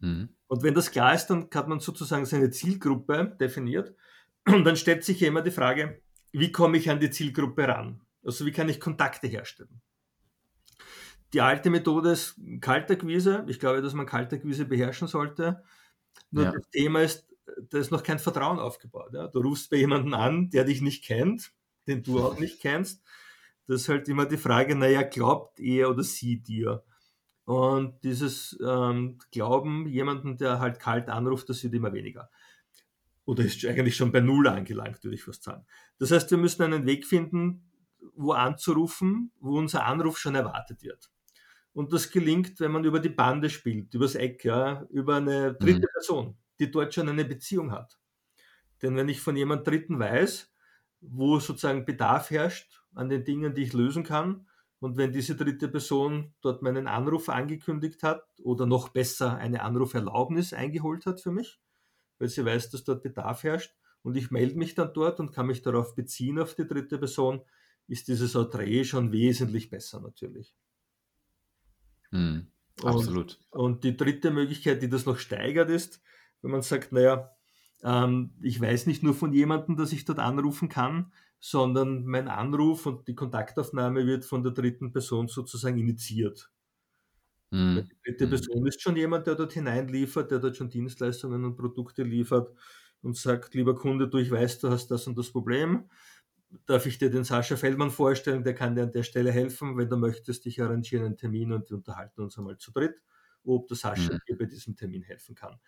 Mhm. 0.00 0.30
Und 0.48 0.62
wenn 0.62 0.74
das 0.74 0.90
klar 0.90 1.14
ist, 1.14 1.26
dann 1.26 1.48
hat 1.54 1.68
man 1.68 1.80
sozusagen 1.80 2.26
seine 2.26 2.50
Zielgruppe 2.50 3.36
definiert. 3.40 3.94
Und 4.46 4.64
dann 4.64 4.76
stellt 4.76 5.04
sich 5.04 5.20
ja 5.20 5.28
immer 5.28 5.42
die 5.42 5.50
Frage, 5.50 6.02
wie 6.32 6.50
komme 6.52 6.76
ich 6.78 6.90
an 6.90 7.00
die 7.00 7.10
Zielgruppe 7.10 7.68
ran? 7.68 8.00
Also 8.24 8.46
wie 8.46 8.52
kann 8.52 8.68
ich 8.68 8.80
Kontakte 8.80 9.26
herstellen? 9.26 9.80
Die 11.32 11.40
alte 11.40 11.70
Methode 11.70 12.10
ist 12.12 12.40
Kaltakquise. 12.60 13.44
Ich 13.46 13.60
glaube, 13.60 13.82
dass 13.82 13.94
man 13.94 14.06
Kaltakquise 14.06 14.64
beherrschen 14.64 15.06
sollte. 15.06 15.62
Nur 16.30 16.44
Ja. 16.44 16.52
das 16.52 16.68
Thema 16.70 17.02
ist, 17.02 17.28
da 17.68 17.78
ist 17.78 17.90
noch 17.92 18.02
kein 18.02 18.18
Vertrauen 18.18 18.58
aufgebaut. 18.58 19.12
Ja? 19.12 19.28
Du 19.28 19.40
rufst 19.40 19.70
bei 19.70 19.76
jemandem 19.76 20.14
an, 20.14 20.50
der 20.50 20.64
dich 20.64 20.80
nicht 20.80 21.04
kennt, 21.04 21.52
den 21.86 22.02
du 22.02 22.20
auch 22.20 22.38
nicht 22.38 22.60
kennst. 22.60 23.02
Das 23.66 23.82
ist 23.82 23.88
halt 23.88 24.08
immer 24.08 24.26
die 24.26 24.36
Frage, 24.36 24.74
naja, 24.74 25.02
glaubt 25.02 25.60
er 25.60 25.90
oder 25.90 26.02
sie 26.02 26.40
dir? 26.40 26.82
Und 27.44 28.04
dieses 28.04 28.58
ähm, 28.64 29.18
Glauben, 29.32 29.88
jemanden, 29.88 30.36
der 30.36 30.60
halt 30.60 30.78
kalt 30.80 31.08
anruft, 31.08 31.48
das 31.48 31.62
wird 31.64 31.74
immer 31.74 31.92
weniger. 31.92 32.30
Oder 33.24 33.44
ist 33.44 33.64
eigentlich 33.64 33.96
schon 33.96 34.12
bei 34.12 34.20
Null 34.20 34.48
angelangt, 34.48 35.02
würde 35.04 35.14
ich 35.14 35.22
fast 35.24 35.42
sagen. 35.44 35.64
Das 35.98 36.10
heißt, 36.10 36.30
wir 36.30 36.38
müssen 36.38 36.62
einen 36.62 36.86
Weg 36.86 37.06
finden, 37.06 37.70
wo 38.14 38.32
anzurufen, 38.32 39.32
wo 39.40 39.58
unser 39.58 39.84
Anruf 39.86 40.18
schon 40.18 40.34
erwartet 40.34 40.82
wird. 40.82 41.10
Und 41.72 41.92
das 41.92 42.10
gelingt, 42.10 42.60
wenn 42.60 42.72
man 42.72 42.84
über 42.84 43.00
die 43.00 43.10
Bande 43.10 43.50
spielt, 43.50 43.94
übers 43.94 44.14
Eck, 44.16 44.44
ja, 44.44 44.84
über 44.90 45.16
eine 45.16 45.54
dritte 45.54 45.86
Mhm. 45.86 45.92
Person, 45.92 46.38
die 46.58 46.70
dort 46.70 46.94
schon 46.94 47.08
eine 47.08 47.24
Beziehung 47.24 47.72
hat. 47.72 47.98
Denn 48.82 48.96
wenn 48.96 49.08
ich 49.08 49.20
von 49.20 49.36
jemand 49.36 49.66
Dritten 49.66 49.98
weiß, 49.98 50.52
wo 51.00 51.38
sozusagen 51.38 51.84
Bedarf 51.84 52.30
herrscht 52.30 52.82
an 52.94 53.08
den 53.08 53.24
Dingen, 53.24 53.54
die 53.54 53.62
ich 53.62 53.72
lösen 53.72 54.04
kann, 54.04 54.48
und 54.80 54.96
wenn 54.96 55.12
diese 55.12 55.36
dritte 55.36 55.68
Person 55.68 56.32
dort 56.40 56.62
meinen 56.62 56.88
Anruf 56.88 57.28
angekündigt 57.28 58.02
hat 58.02 58.24
oder 58.42 58.66
noch 58.66 58.88
besser 58.88 59.36
eine 59.36 59.62
Anruferlaubnis 59.62 60.52
eingeholt 60.52 61.06
hat 61.06 61.20
für 61.20 61.30
mich, 61.30 61.60
weil 62.18 62.28
sie 62.28 62.44
weiß, 62.44 62.70
dass 62.70 62.84
dort 62.84 63.02
Bedarf 63.02 63.44
herrscht 63.44 63.74
und 64.02 64.16
ich 64.16 64.30
melde 64.30 64.56
mich 64.56 64.74
dann 64.74 64.92
dort 64.94 65.20
und 65.20 65.32
kann 65.32 65.46
mich 65.46 65.62
darauf 65.62 65.94
beziehen 65.94 66.38
auf 66.38 66.54
die 66.54 66.66
dritte 66.66 66.98
Person, 66.98 67.42
ist 67.88 68.08
dieses 68.08 68.34
Entree 68.34 68.84
schon 68.84 69.12
wesentlich 69.12 69.68
besser 69.68 70.00
natürlich. 70.00 70.54
Mhm. 72.10 72.46
Und, 72.82 72.88
Absolut. 72.88 73.38
und 73.50 73.84
die 73.84 73.96
dritte 73.96 74.30
Möglichkeit, 74.30 74.82
die 74.82 74.88
das 74.88 75.04
noch 75.04 75.18
steigert, 75.18 75.68
ist, 75.68 76.00
wenn 76.40 76.50
man 76.50 76.62
sagt, 76.62 76.92
naja, 76.92 77.36
ähm, 77.82 78.32
ich 78.40 78.58
weiß 78.58 78.86
nicht 78.86 79.02
nur 79.02 79.14
von 79.14 79.34
jemandem, 79.34 79.76
dass 79.76 79.92
ich 79.92 80.06
dort 80.06 80.18
anrufen 80.18 80.70
kann, 80.70 81.12
sondern 81.40 82.04
mein 82.06 82.28
Anruf 82.28 82.86
und 82.86 83.08
die 83.08 83.14
Kontaktaufnahme 83.14 84.06
wird 84.06 84.24
von 84.24 84.42
der 84.42 84.52
dritten 84.52 84.92
Person 84.92 85.28
sozusagen 85.28 85.78
initiiert. 85.78 86.52
Mhm. 87.52 87.90
Die 87.90 87.96
dritte 88.04 88.26
Mhm. 88.26 88.28
Person 88.28 88.66
ist 88.66 88.80
schon 88.82 88.96
jemand, 88.96 89.26
der 89.26 89.34
dort 89.34 89.52
hineinliefert, 89.52 90.30
der 90.30 90.38
dort 90.38 90.56
schon 90.56 90.70
Dienstleistungen 90.70 91.44
und 91.44 91.56
Produkte 91.56 92.02
liefert 92.02 92.52
und 93.02 93.16
sagt, 93.16 93.54
lieber 93.54 93.74
Kunde, 93.74 94.08
du, 94.08 94.18
ich 94.18 94.30
weiß, 94.30 94.58
du 94.60 94.70
hast 94.70 94.90
das 94.90 95.06
und 95.06 95.16
das 95.18 95.30
Problem. 95.30 95.88
Darf 96.66 96.86
ich 96.86 96.98
dir 96.98 97.10
den 97.10 97.24
Sascha 97.24 97.56
Feldmann 97.56 97.90
vorstellen? 97.90 98.44
Der 98.44 98.54
kann 98.54 98.74
dir 98.76 98.84
an 98.84 98.92
der 98.92 99.04
Stelle 99.04 99.32
helfen. 99.32 99.76
Wenn 99.78 99.88
du 99.90 99.96
möchtest, 99.96 100.46
ich 100.46 100.62
arrangiere 100.62 101.06
einen 101.06 101.16
Termin 101.16 101.52
und 101.52 101.70
wir 101.70 101.76
unterhalten 101.78 102.22
uns 102.22 102.38
einmal 102.38 102.58
zu 102.58 102.72
dritt, 102.72 103.02
ob 103.44 103.68
der 103.68 103.76
Sascha 103.76 104.14
Mhm. 104.14 104.20
dir 104.28 104.38
bei 104.38 104.46
diesem 104.46 104.76
Termin 104.76 105.02
helfen 105.02 105.34
kann. 105.36 105.60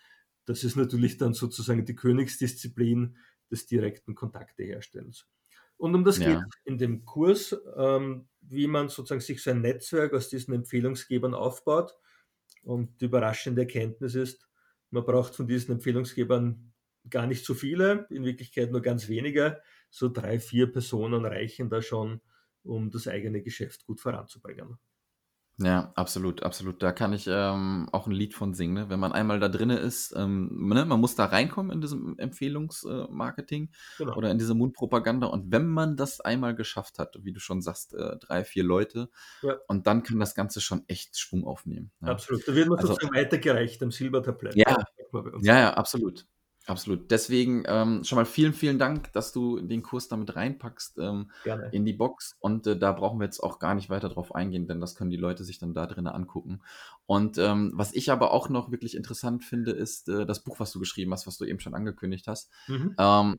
Das 0.47 0.64
ist 0.64 0.76
natürlich 0.76 1.19
dann 1.19 1.35
sozusagen 1.35 1.87
die 1.87 1.97
Königsdisziplin 1.97 3.17
des 3.50 3.67
direkten 3.67 4.14
Kontakteherstellens. 4.14 5.29
Und 5.83 5.95
um 5.97 6.05
das 6.05 6.21
Ja. 6.21 6.23
geht 6.23 6.45
in 6.65 6.79
dem 6.79 7.05
Kurs, 7.05 7.57
ähm, 7.77 8.29
wie 8.41 8.69
man 8.69 8.89
sozusagen 8.89 9.21
sich 9.21 9.43
so 9.43 9.51
ein 9.51 9.62
Netzwerk 9.62 10.12
aus 10.15 10.29
diesen 10.29 10.55
Empfehlungsgebern 10.55 11.35
aufbaut, 11.35 11.97
Und 12.65 13.01
die 13.01 13.07
überraschende 13.07 13.62
Erkenntnis 13.62 14.15
ist, 14.15 14.49
man 14.91 15.05
braucht 15.05 15.35
von 15.35 15.47
diesen 15.49 15.73
Empfehlungsgebern 15.77 16.73
gar 17.11 17.27
nicht 17.27 17.45
so 17.45 17.55
viele, 17.55 18.07
in 18.11 18.25
Wirklichkeit 18.25 18.71
nur 18.73 18.83
ganz 18.83 19.09
wenige. 19.09 19.62
So 19.91 20.09
drei, 20.09 20.41
vier 20.41 20.71
Personen 20.73 21.25
reichen 21.25 21.71
da 21.71 21.83
schon, 21.83 22.21
um 22.65 22.91
das 22.91 23.09
eigene 23.09 23.43
Geschäft 23.43 23.87
gut 23.87 24.01
voranzubringen. 24.01 24.79
Ja, 25.64 25.92
absolut, 25.95 26.42
absolut. 26.42 26.83
Da 26.83 26.92
kann 26.92 27.12
ich 27.12 27.26
ähm, 27.28 27.88
auch 27.92 28.07
ein 28.07 28.12
Lied 28.12 28.35
von 28.35 28.54
singen. 28.54 28.75
Ne? 28.75 28.90
Wenn 28.90 29.00
man 29.00 29.12
einmal 29.12 29.38
da 29.38 29.49
drinne 29.49 29.78
ist, 29.78 30.14
ähm, 30.16 30.69
ne? 30.69 30.85
man 30.85 31.00
muss 31.00 31.14
da 31.14 31.26
reinkommen 31.26 31.71
in 31.73 31.81
diesem 31.81 32.19
Empfehlungsmarketing 32.19 33.64
äh, 33.64 33.69
genau. 33.99 34.16
oder 34.16 34.31
in 34.31 34.38
diese 34.38 34.54
Mundpropaganda. 34.54 35.26
Und 35.26 35.52
wenn 35.52 35.69
man 35.69 35.97
das 35.97 36.21
einmal 36.21 36.54
geschafft 36.54 36.99
hat, 36.99 37.19
wie 37.23 37.33
du 37.33 37.40
schon 37.40 37.62
sagst, 37.62 37.95
äh, 37.95 38.16
drei, 38.19 38.45
vier 38.45 38.64
Leute, 38.64 39.09
ja. 39.42 39.57
und 39.69 39.87
dann 39.87 40.02
kann 40.02 40.19
das 40.19 40.35
Ganze 40.35 40.61
schon 40.61 40.85
echt 40.88 41.19
Schwung 41.19 41.45
aufnehmen. 41.45 41.92
Ja. 42.00 42.09
Absolut. 42.09 42.47
Da 42.47 42.54
wird 42.54 42.69
man 42.69 42.78
also, 42.78 42.92
sozusagen 42.92 43.14
weitergereicht 43.14 43.83
am 43.83 43.90
Silbertablett. 43.90 44.57
Ja, 44.57 44.76
ja, 45.40 45.59
ja, 45.59 45.75
absolut. 45.75 46.26
Absolut. 46.66 47.11
Deswegen 47.11 47.64
ähm, 47.66 48.04
schon 48.04 48.16
mal 48.16 48.25
vielen, 48.25 48.52
vielen 48.52 48.78
Dank, 48.78 49.12
dass 49.12 49.33
du 49.33 49.61
den 49.61 49.83
Kurs 49.83 50.07
damit 50.09 50.37
reinpackst 50.37 50.99
ähm, 50.99 51.31
in 51.73 51.85
die 51.85 51.92
Box. 51.92 52.37
Und 52.38 52.66
äh, 52.66 52.78
da 52.78 52.92
brauchen 52.92 53.19
wir 53.19 53.25
jetzt 53.25 53.40
auch 53.40 53.59
gar 53.59 53.75
nicht 53.75 53.90
weiter 53.90 54.09
drauf 54.09 54.35
eingehen, 54.35 54.69
denn 54.69 54.81
das 54.81 54.95
können 54.95 55.11
die 55.11 55.16
Leute 55.16 55.42
sich 55.42 55.59
dann 55.59 55.75
da 55.75 55.87
drinnen 55.87 56.12
angucken. 56.12 56.62
Und 57.07 57.37
ähm, 57.38 57.73
was 57.75 57.92
ich 57.95 58.12
aber 58.12 58.33
auch 58.33 58.49
noch 58.49 58.71
wirklich 58.71 58.97
interessant 58.97 59.45
finde, 59.45 59.73
ist 59.73 60.09
äh, 60.09 60.25
das 60.25 60.45
Buch, 60.45 60.61
was 60.61 60.71
du 60.71 60.78
geschrieben 60.78 61.12
hast, 61.12 61.26
was 61.26 61.37
du 61.37 61.45
eben 61.45 61.59
schon 61.59 61.75
angekündigt 61.75 62.28
hast. 62.28 62.50
Mhm. 62.69 62.95
Ähm, 62.97 63.38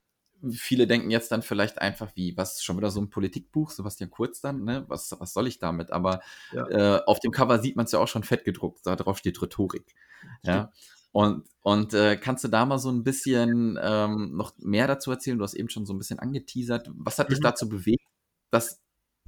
viele 0.51 0.85
denken 0.85 1.09
jetzt 1.09 1.31
dann 1.31 1.41
vielleicht 1.41 1.79
einfach, 1.81 2.11
wie, 2.15 2.35
was, 2.35 2.61
schon 2.61 2.75
wieder 2.75 2.91
so 2.91 2.99
ein 2.99 3.09
Politikbuch, 3.09 3.71
Sebastian 3.71 4.09
Kurz 4.09 4.41
dann, 4.41 4.65
ne? 4.65 4.83
Was, 4.89 5.15
was 5.17 5.31
soll 5.31 5.47
ich 5.47 5.59
damit? 5.59 5.91
Aber 5.91 6.21
ja. 6.51 6.67
äh, 6.97 7.01
auf 7.05 7.21
dem 7.21 7.31
Cover 7.31 7.59
sieht 7.59 7.77
man 7.77 7.85
es 7.85 7.93
ja 7.93 7.99
auch 7.99 8.07
schon 8.09 8.23
fett 8.23 8.43
gedruckt. 8.43 8.85
Da 8.85 8.97
drauf 8.97 9.17
steht 9.17 9.41
Rhetorik. 9.41 9.95
Ja. 10.43 10.71
Und, 11.13 11.43
und 11.61 11.93
äh, 11.93 12.17
kannst 12.17 12.43
du 12.43 12.47
da 12.47 12.65
mal 12.65 12.79
so 12.79 12.91
ein 12.91 13.03
bisschen 13.03 13.79
ähm, 13.81 14.35
noch 14.35 14.53
mehr 14.57 14.87
dazu 14.87 15.11
erzählen? 15.11 15.37
Du 15.37 15.43
hast 15.43 15.53
eben 15.53 15.69
schon 15.69 15.85
so 15.85 15.93
ein 15.93 15.99
bisschen 15.99 16.17
angeteasert. 16.17 16.89
Was 16.95 17.19
hat 17.19 17.29
dich 17.29 17.37
mhm. 17.37 17.43
dazu 17.43 17.69
bewegt, 17.69 18.03
das 18.49 18.81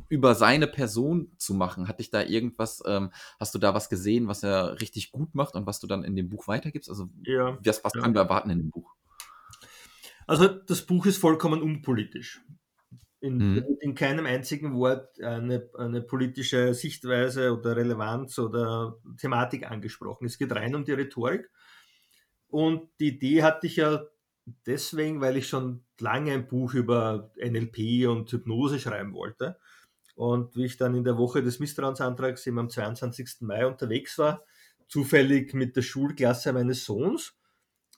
über 0.09 0.33
seine 0.33 0.65
Person 0.65 1.31
zu 1.37 1.53
machen? 1.53 1.87
Hat 1.87 1.99
dich 1.99 2.09
da 2.09 2.23
irgendwas, 2.23 2.81
ähm, 2.87 3.11
hast 3.39 3.53
du 3.53 3.59
da 3.59 3.75
was 3.75 3.87
gesehen, 3.87 4.27
was 4.27 4.41
er 4.41 4.81
richtig 4.81 5.11
gut 5.11 5.35
macht 5.35 5.53
und 5.53 5.67
was 5.67 5.79
du 5.79 5.85
dann 5.85 6.03
in 6.03 6.15
dem 6.15 6.27
Buch 6.27 6.47
weitergibst? 6.47 6.89
Also 6.89 7.07
ja, 7.23 7.55
was, 7.63 7.83
was 7.83 7.93
ja. 7.93 8.01
können 8.01 8.15
wir 8.15 8.21
erwarten 8.21 8.49
in 8.49 8.57
dem 8.57 8.71
Buch? 8.71 8.95
Also 10.25 10.47
das 10.47 10.81
Buch 10.81 11.05
ist 11.05 11.19
vollkommen 11.19 11.61
unpolitisch. 11.61 12.41
In, 13.19 13.37
mhm. 13.37 13.65
in 13.79 13.93
keinem 13.93 14.25
einzigen 14.25 14.73
Wort 14.73 15.21
eine, 15.21 15.69
eine, 15.77 16.01
politische 16.01 16.73
Sichtweise 16.73 17.55
oder 17.55 17.75
Relevanz 17.75 18.39
oder 18.39 18.97
Thematik 19.17 19.69
angesprochen. 19.69 20.25
Es 20.25 20.39
geht 20.39 20.51
rein 20.51 20.73
um 20.73 20.83
die 20.83 20.93
Rhetorik 20.93 21.49
und 22.49 22.89
die 22.99 23.09
Idee 23.09 23.43
hatte 23.43 23.67
ich 23.67 23.77
ja 23.77 24.05
deswegen, 24.65 25.21
weil 25.21 25.37
ich 25.37 25.47
schon 25.47 25.83
lange 25.99 26.33
ein 26.33 26.47
Buch 26.47 26.73
über 26.73 27.31
NLP 27.37 28.07
und 28.07 28.31
Hypnose 28.31 28.79
schreiben 28.79 29.13
wollte. 29.13 29.57
Und 30.15 30.55
wie 30.55 30.65
ich 30.65 30.77
dann 30.77 30.95
in 30.95 31.03
der 31.03 31.17
Woche 31.17 31.43
des 31.43 31.59
Misstrauensantrags 31.59 32.47
eben 32.47 32.59
am 32.59 32.69
22. 32.69 33.41
Mai 33.41 33.65
unterwegs 33.65 34.17
war, 34.17 34.43
zufällig 34.87 35.53
mit 35.53 35.75
der 35.75 35.81
Schulklasse 35.81 36.53
meines 36.53 36.85
Sohns 36.85 37.35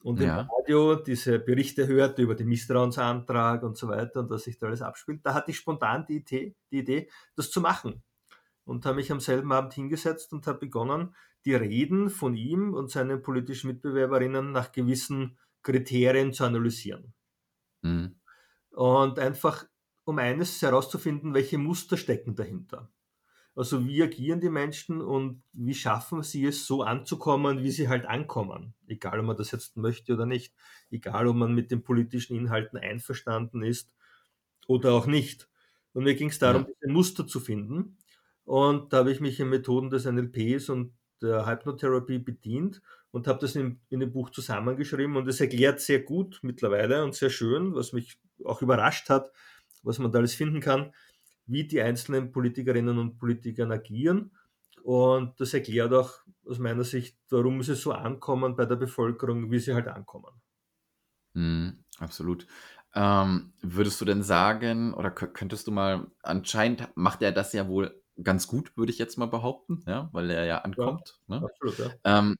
und 0.02 0.20
ja. 0.20 0.40
im 0.40 0.48
Radio 0.50 0.94
diese 0.96 1.38
Berichte 1.38 1.86
hörte 1.86 2.22
über 2.22 2.34
den 2.34 2.48
Misstrauensantrag 2.48 3.62
und 3.62 3.76
so 3.76 3.88
weiter 3.88 4.20
und 4.20 4.30
was 4.30 4.44
sich 4.44 4.58
da 4.58 4.66
alles 4.66 4.82
abspielt, 4.82 5.20
da 5.24 5.34
hatte 5.34 5.50
ich 5.50 5.56
spontan 5.56 6.06
die 6.08 6.16
Idee, 6.16 6.54
die 6.70 6.78
Idee 6.78 7.10
das 7.34 7.50
zu 7.50 7.60
machen. 7.60 8.02
Und 8.64 8.84
habe 8.84 8.96
mich 8.96 9.10
am 9.10 9.20
selben 9.20 9.50
Abend 9.50 9.72
hingesetzt 9.72 10.32
und 10.34 10.46
habe 10.46 10.58
begonnen, 10.58 11.14
die 11.48 11.54
Reden 11.54 12.10
von 12.10 12.36
ihm 12.36 12.74
und 12.74 12.90
seinen 12.90 13.22
politischen 13.22 13.68
Mitbewerberinnen 13.68 14.52
nach 14.52 14.70
gewissen 14.70 15.38
Kriterien 15.62 16.34
zu 16.34 16.44
analysieren. 16.44 17.14
Mhm. 17.80 18.16
Und 18.70 19.18
einfach, 19.18 19.64
um 20.04 20.18
eines 20.18 20.60
herauszufinden, 20.60 21.32
welche 21.32 21.56
Muster 21.56 21.96
stecken 21.96 22.34
dahinter. 22.34 22.92
Also 23.56 23.86
wie 23.86 24.02
agieren 24.02 24.40
die 24.40 24.50
Menschen 24.50 25.00
und 25.00 25.42
wie 25.52 25.74
schaffen 25.74 26.22
sie 26.22 26.44
es, 26.44 26.66
so 26.66 26.82
anzukommen, 26.82 27.62
wie 27.64 27.70
sie 27.70 27.88
halt 27.88 28.04
ankommen. 28.04 28.74
Egal, 28.86 29.18
ob 29.18 29.24
man 29.24 29.36
das 29.38 29.50
jetzt 29.50 29.78
möchte 29.78 30.12
oder 30.12 30.26
nicht. 30.26 30.54
Egal, 30.90 31.28
ob 31.28 31.36
man 31.36 31.54
mit 31.54 31.70
den 31.70 31.82
politischen 31.82 32.36
Inhalten 32.36 32.78
einverstanden 32.78 33.62
ist 33.62 33.90
oder 34.66 34.92
auch 34.92 35.06
nicht. 35.06 35.48
Und 35.94 36.04
mir 36.04 36.14
ging 36.14 36.28
es 36.28 36.38
darum, 36.38 36.66
ja. 36.66 36.68
diese 36.68 36.92
Muster 36.92 37.26
zu 37.26 37.40
finden. 37.40 37.96
Und 38.44 38.92
da 38.92 38.98
habe 38.98 39.12
ich 39.12 39.20
mich 39.20 39.40
in 39.40 39.48
Methoden 39.48 39.88
des 39.88 40.04
NLPs 40.04 40.68
und 40.68 40.92
der 41.22 41.46
Hypnotherapie 41.46 42.18
bedient 42.18 42.82
und 43.10 43.26
habe 43.26 43.38
das 43.38 43.56
in, 43.56 43.80
in 43.90 44.00
dem 44.00 44.12
Buch 44.12 44.30
zusammengeschrieben 44.30 45.16
und 45.16 45.28
es 45.28 45.40
erklärt 45.40 45.80
sehr 45.80 46.00
gut 46.00 46.40
mittlerweile 46.42 47.04
und 47.04 47.14
sehr 47.14 47.30
schön, 47.30 47.74
was 47.74 47.92
mich 47.92 48.18
auch 48.44 48.62
überrascht 48.62 49.08
hat, 49.08 49.32
was 49.82 49.98
man 49.98 50.12
da 50.12 50.18
alles 50.18 50.34
finden 50.34 50.60
kann, 50.60 50.92
wie 51.46 51.66
die 51.66 51.80
einzelnen 51.80 52.30
Politikerinnen 52.30 52.98
und 52.98 53.18
Politiker 53.18 53.68
agieren. 53.70 54.32
Und 54.82 55.40
das 55.40 55.54
erklärt 55.54 55.92
auch 55.92 56.12
aus 56.46 56.58
meiner 56.58 56.84
Sicht, 56.84 57.18
warum 57.30 57.62
sie 57.62 57.74
so 57.74 57.92
ankommen 57.92 58.56
bei 58.56 58.64
der 58.64 58.76
Bevölkerung, 58.76 59.50
wie 59.50 59.58
sie 59.58 59.74
halt 59.74 59.88
ankommen. 59.88 60.32
Mm, 61.34 61.70
absolut. 61.98 62.46
Ähm, 62.94 63.52
würdest 63.60 64.00
du 64.00 64.04
denn 64.04 64.22
sagen, 64.22 64.94
oder 64.94 65.10
könntest 65.10 65.66
du 65.66 65.72
mal, 65.72 66.10
anscheinend 66.22 66.88
macht 66.94 67.22
er 67.22 67.32
das 67.32 67.52
ja 67.52 67.68
wohl 67.68 68.02
ganz 68.22 68.46
gut, 68.46 68.76
würde 68.76 68.92
ich 68.92 68.98
jetzt 68.98 69.18
mal 69.18 69.26
behaupten, 69.26 69.82
ja, 69.86 70.08
weil 70.12 70.30
er 70.30 70.44
ja 70.44 70.58
ankommt. 70.58 71.20
Ja, 71.28 71.40
ne? 71.40 71.46
absolut, 71.46 71.78
ja. 71.78 72.18
Ähm, 72.18 72.36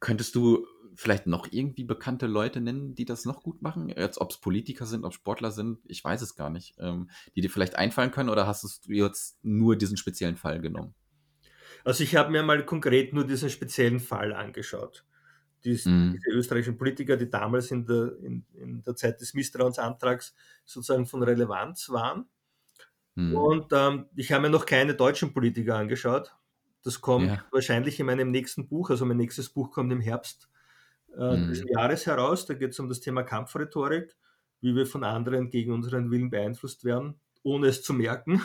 könntest 0.00 0.34
du 0.34 0.66
vielleicht 0.94 1.26
noch 1.26 1.48
irgendwie 1.50 1.84
bekannte 1.84 2.26
Leute 2.26 2.60
nennen, 2.60 2.94
die 2.94 3.04
das 3.04 3.24
noch 3.24 3.42
gut 3.42 3.62
machen? 3.62 3.88
Jetzt, 3.88 4.20
ob 4.20 4.30
es 4.30 4.38
Politiker 4.38 4.86
sind, 4.86 5.04
ob 5.04 5.14
Sportler 5.14 5.50
sind, 5.50 5.78
ich 5.84 6.04
weiß 6.04 6.22
es 6.22 6.36
gar 6.36 6.50
nicht. 6.50 6.74
Ähm, 6.78 7.10
die 7.34 7.40
dir 7.40 7.50
vielleicht 7.50 7.76
einfallen 7.76 8.10
können 8.10 8.28
oder 8.28 8.46
hast 8.46 8.62
du 8.86 8.92
jetzt 8.92 9.38
nur 9.42 9.76
diesen 9.76 9.96
speziellen 9.96 10.36
Fall 10.36 10.60
genommen? 10.60 10.94
Also 11.84 12.04
ich 12.04 12.14
habe 12.14 12.30
mir 12.30 12.42
mal 12.42 12.64
konkret 12.64 13.12
nur 13.12 13.26
diesen 13.26 13.50
speziellen 13.50 14.00
Fall 14.00 14.32
angeschaut. 14.32 15.04
Dies, 15.64 15.86
mhm. 15.86 16.12
Diese 16.12 16.36
österreichischen 16.36 16.76
Politiker, 16.76 17.16
die 17.16 17.30
damals 17.30 17.70
in 17.70 17.86
der, 17.86 18.16
in, 18.22 18.44
in 18.54 18.82
der 18.82 18.96
Zeit 18.96 19.20
des 19.20 19.32
Misstrauensantrags 19.34 20.34
sozusagen 20.64 21.06
von 21.06 21.22
Relevanz 21.22 21.88
waren. 21.90 22.26
Mhm. 23.14 23.36
Und 23.36 23.72
ähm, 23.72 24.06
ich 24.16 24.32
habe 24.32 24.42
mir 24.42 24.50
noch 24.50 24.66
keine 24.66 24.94
deutschen 24.94 25.32
Politiker 25.32 25.76
angeschaut. 25.76 26.34
Das 26.82 27.00
kommt 27.00 27.26
ja. 27.26 27.44
wahrscheinlich 27.50 28.00
in 28.00 28.06
meinem 28.06 28.30
nächsten 28.30 28.66
Buch. 28.66 28.90
Also 28.90 29.04
mein 29.04 29.18
nächstes 29.18 29.48
Buch 29.50 29.70
kommt 29.70 29.92
im 29.92 30.00
Herbst 30.00 30.48
äh, 31.16 31.36
mhm. 31.36 31.48
des 31.48 31.64
Jahres 31.68 32.06
heraus. 32.06 32.46
Da 32.46 32.54
geht 32.54 32.70
es 32.70 32.80
um 32.80 32.88
das 32.88 33.00
Thema 33.00 33.22
Kampfrhetorik, 33.22 34.16
wie 34.60 34.74
wir 34.74 34.86
von 34.86 35.04
anderen 35.04 35.50
gegen 35.50 35.72
unseren 35.72 36.10
Willen 36.10 36.30
beeinflusst 36.30 36.84
werden, 36.84 37.20
ohne 37.42 37.68
es 37.68 37.82
zu 37.82 37.92
merken. 37.92 38.42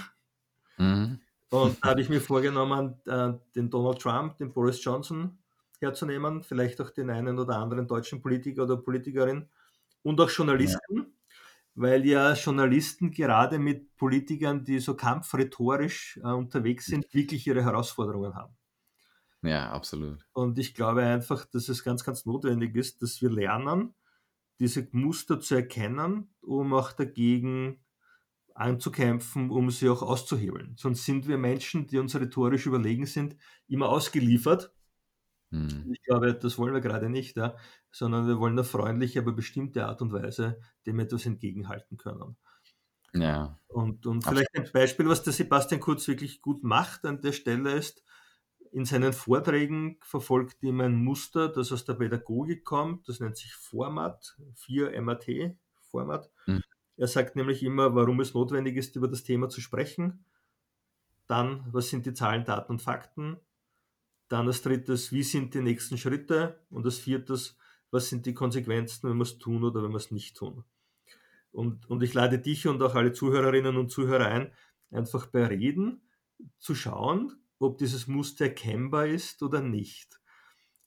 Mhm. 0.77 1.19
Und 1.49 1.77
da 1.81 1.89
habe 1.89 2.01
ich 2.01 2.09
mir 2.09 2.21
vorgenommen, 2.21 2.95
äh, 3.05 3.33
den 3.55 3.69
Donald 3.69 3.99
Trump, 3.99 4.37
den 4.37 4.51
Boris 4.51 4.83
Johnson 4.83 5.37
herzunehmen, 5.79 6.43
vielleicht 6.43 6.81
auch 6.81 6.89
den 6.89 7.09
einen 7.09 7.39
oder 7.39 7.57
anderen 7.57 7.87
deutschen 7.87 8.21
Politiker 8.21 8.63
oder 8.63 8.77
Politikerin 8.77 9.47
und 10.03 10.19
auch 10.19 10.29
Journalisten. 10.29 10.97
Ja 10.97 11.05
weil 11.77 12.07
ja 12.07 12.33
Journalisten 12.33 13.11
gerade 13.11 13.59
mit 13.59 13.95
Politikern, 13.97 14.63
die 14.63 14.79
so 14.79 14.95
kampfrhetorisch 14.95 16.19
äh, 16.23 16.27
unterwegs 16.27 16.87
sind, 16.87 17.05
wirklich 17.13 17.45
ihre 17.45 17.63
Herausforderungen 17.63 18.33
haben. 18.33 18.57
Ja, 19.43 19.69
absolut. 19.69 20.25
Und 20.33 20.57
ich 20.57 20.73
glaube 20.73 21.03
einfach, 21.03 21.45
dass 21.45 21.69
es 21.69 21.83
ganz, 21.83 22.03
ganz 22.03 22.25
notwendig 22.25 22.75
ist, 22.75 23.03
dass 23.03 23.21
wir 23.21 23.29
lernen, 23.29 23.93
diese 24.59 24.87
Muster 24.91 25.39
zu 25.39 25.53
erkennen, 25.53 26.33
um 26.41 26.73
auch 26.73 26.93
dagegen 26.93 27.79
anzukämpfen, 28.55 29.51
um 29.51 29.69
sie 29.69 29.87
auch 29.87 30.01
auszuhebeln. 30.01 30.73
Sonst 30.77 31.05
sind 31.05 31.27
wir 31.27 31.37
Menschen, 31.37 31.85
die 31.85 31.99
uns 31.99 32.15
rhetorisch 32.15 32.65
überlegen 32.65 33.05
sind, 33.05 33.35
immer 33.67 33.89
ausgeliefert 33.89 34.73
hm. 35.51 35.91
Ich 35.93 36.03
glaube, 36.03 36.33
das 36.33 36.57
wollen 36.57 36.73
wir 36.73 36.81
gerade 36.81 37.09
nicht, 37.09 37.37
ja, 37.37 37.55
sondern 37.91 38.27
wir 38.27 38.39
wollen 38.39 38.53
eine 38.53 38.63
freundliche, 38.63 39.19
aber 39.19 39.31
bestimmte 39.31 39.85
Art 39.85 40.01
und 40.01 40.11
Weise 40.11 40.59
dem 40.85 40.99
etwas 40.99 41.25
entgegenhalten 41.25 41.97
können. 41.97 42.35
Ja. 43.13 43.57
Und, 43.67 44.05
und 44.05 44.23
vielleicht 44.23 44.55
ein 44.55 44.69
Beispiel, 44.73 45.07
was 45.07 45.23
der 45.23 45.33
Sebastian 45.33 45.79
Kurz 45.79 46.07
wirklich 46.07 46.41
gut 46.41 46.63
macht 46.63 47.05
an 47.05 47.21
der 47.21 47.31
Stelle 47.31 47.73
ist, 47.73 48.03
in 48.71 48.83
seinen 48.83 49.13
Vorträgen 49.13 49.97
verfolgt 50.01 50.61
ihm 50.61 50.81
ein 50.81 50.95
Muster, 50.95 51.47
das 51.47 51.71
aus 51.71 51.85
der 51.85 51.93
Pädagogik 51.93 52.65
kommt, 52.65 53.07
das 53.07 53.21
nennt 53.21 53.37
sich 53.37 53.53
Format, 53.55 54.37
4MAT, 54.55 55.55
Format. 55.89 56.29
Hm. 56.45 56.61
Er 56.97 57.07
sagt 57.07 57.35
nämlich 57.35 57.63
immer, 57.63 57.95
warum 57.95 58.19
es 58.19 58.33
notwendig 58.33 58.75
ist, 58.75 58.95
über 58.95 59.07
das 59.07 59.23
Thema 59.23 59.47
zu 59.49 59.61
sprechen. 59.61 60.25
Dann, 61.27 61.65
was 61.71 61.89
sind 61.89 62.05
die 62.05 62.13
Zahlen, 62.13 62.43
Daten 62.43 62.73
und 62.73 62.81
Fakten? 62.81 63.37
Dann 64.29 64.47
als 64.47 64.61
drittes, 64.61 65.11
wie 65.11 65.23
sind 65.23 65.53
die 65.53 65.61
nächsten 65.61 65.97
Schritte? 65.97 66.59
Und 66.69 66.85
als 66.85 66.97
viertes, 66.97 67.57
was 67.91 68.09
sind 68.09 68.25
die 68.25 68.33
Konsequenzen, 68.33 69.09
wenn 69.09 69.17
wir 69.17 69.23
es 69.23 69.37
tun 69.37 69.63
oder 69.63 69.83
wenn 69.83 69.91
wir 69.91 69.97
es 69.97 70.11
nicht 70.11 70.35
tun? 70.35 70.63
Und, 71.51 71.89
und 71.89 72.03
ich 72.03 72.13
lade 72.13 72.39
dich 72.39 72.67
und 72.67 72.81
auch 72.81 72.95
alle 72.95 73.13
Zuhörerinnen 73.13 73.77
und 73.77 73.89
Zuhörer 73.89 74.27
ein, 74.27 74.51
einfach 74.91 75.27
bei 75.27 75.45
Reden 75.45 76.01
zu 76.59 76.75
schauen, 76.75 77.35
ob 77.59 77.77
dieses 77.77 78.07
Muster 78.07 78.45
erkennbar 78.45 79.07
ist 79.07 79.41
oder 79.41 79.61
nicht. 79.61 80.19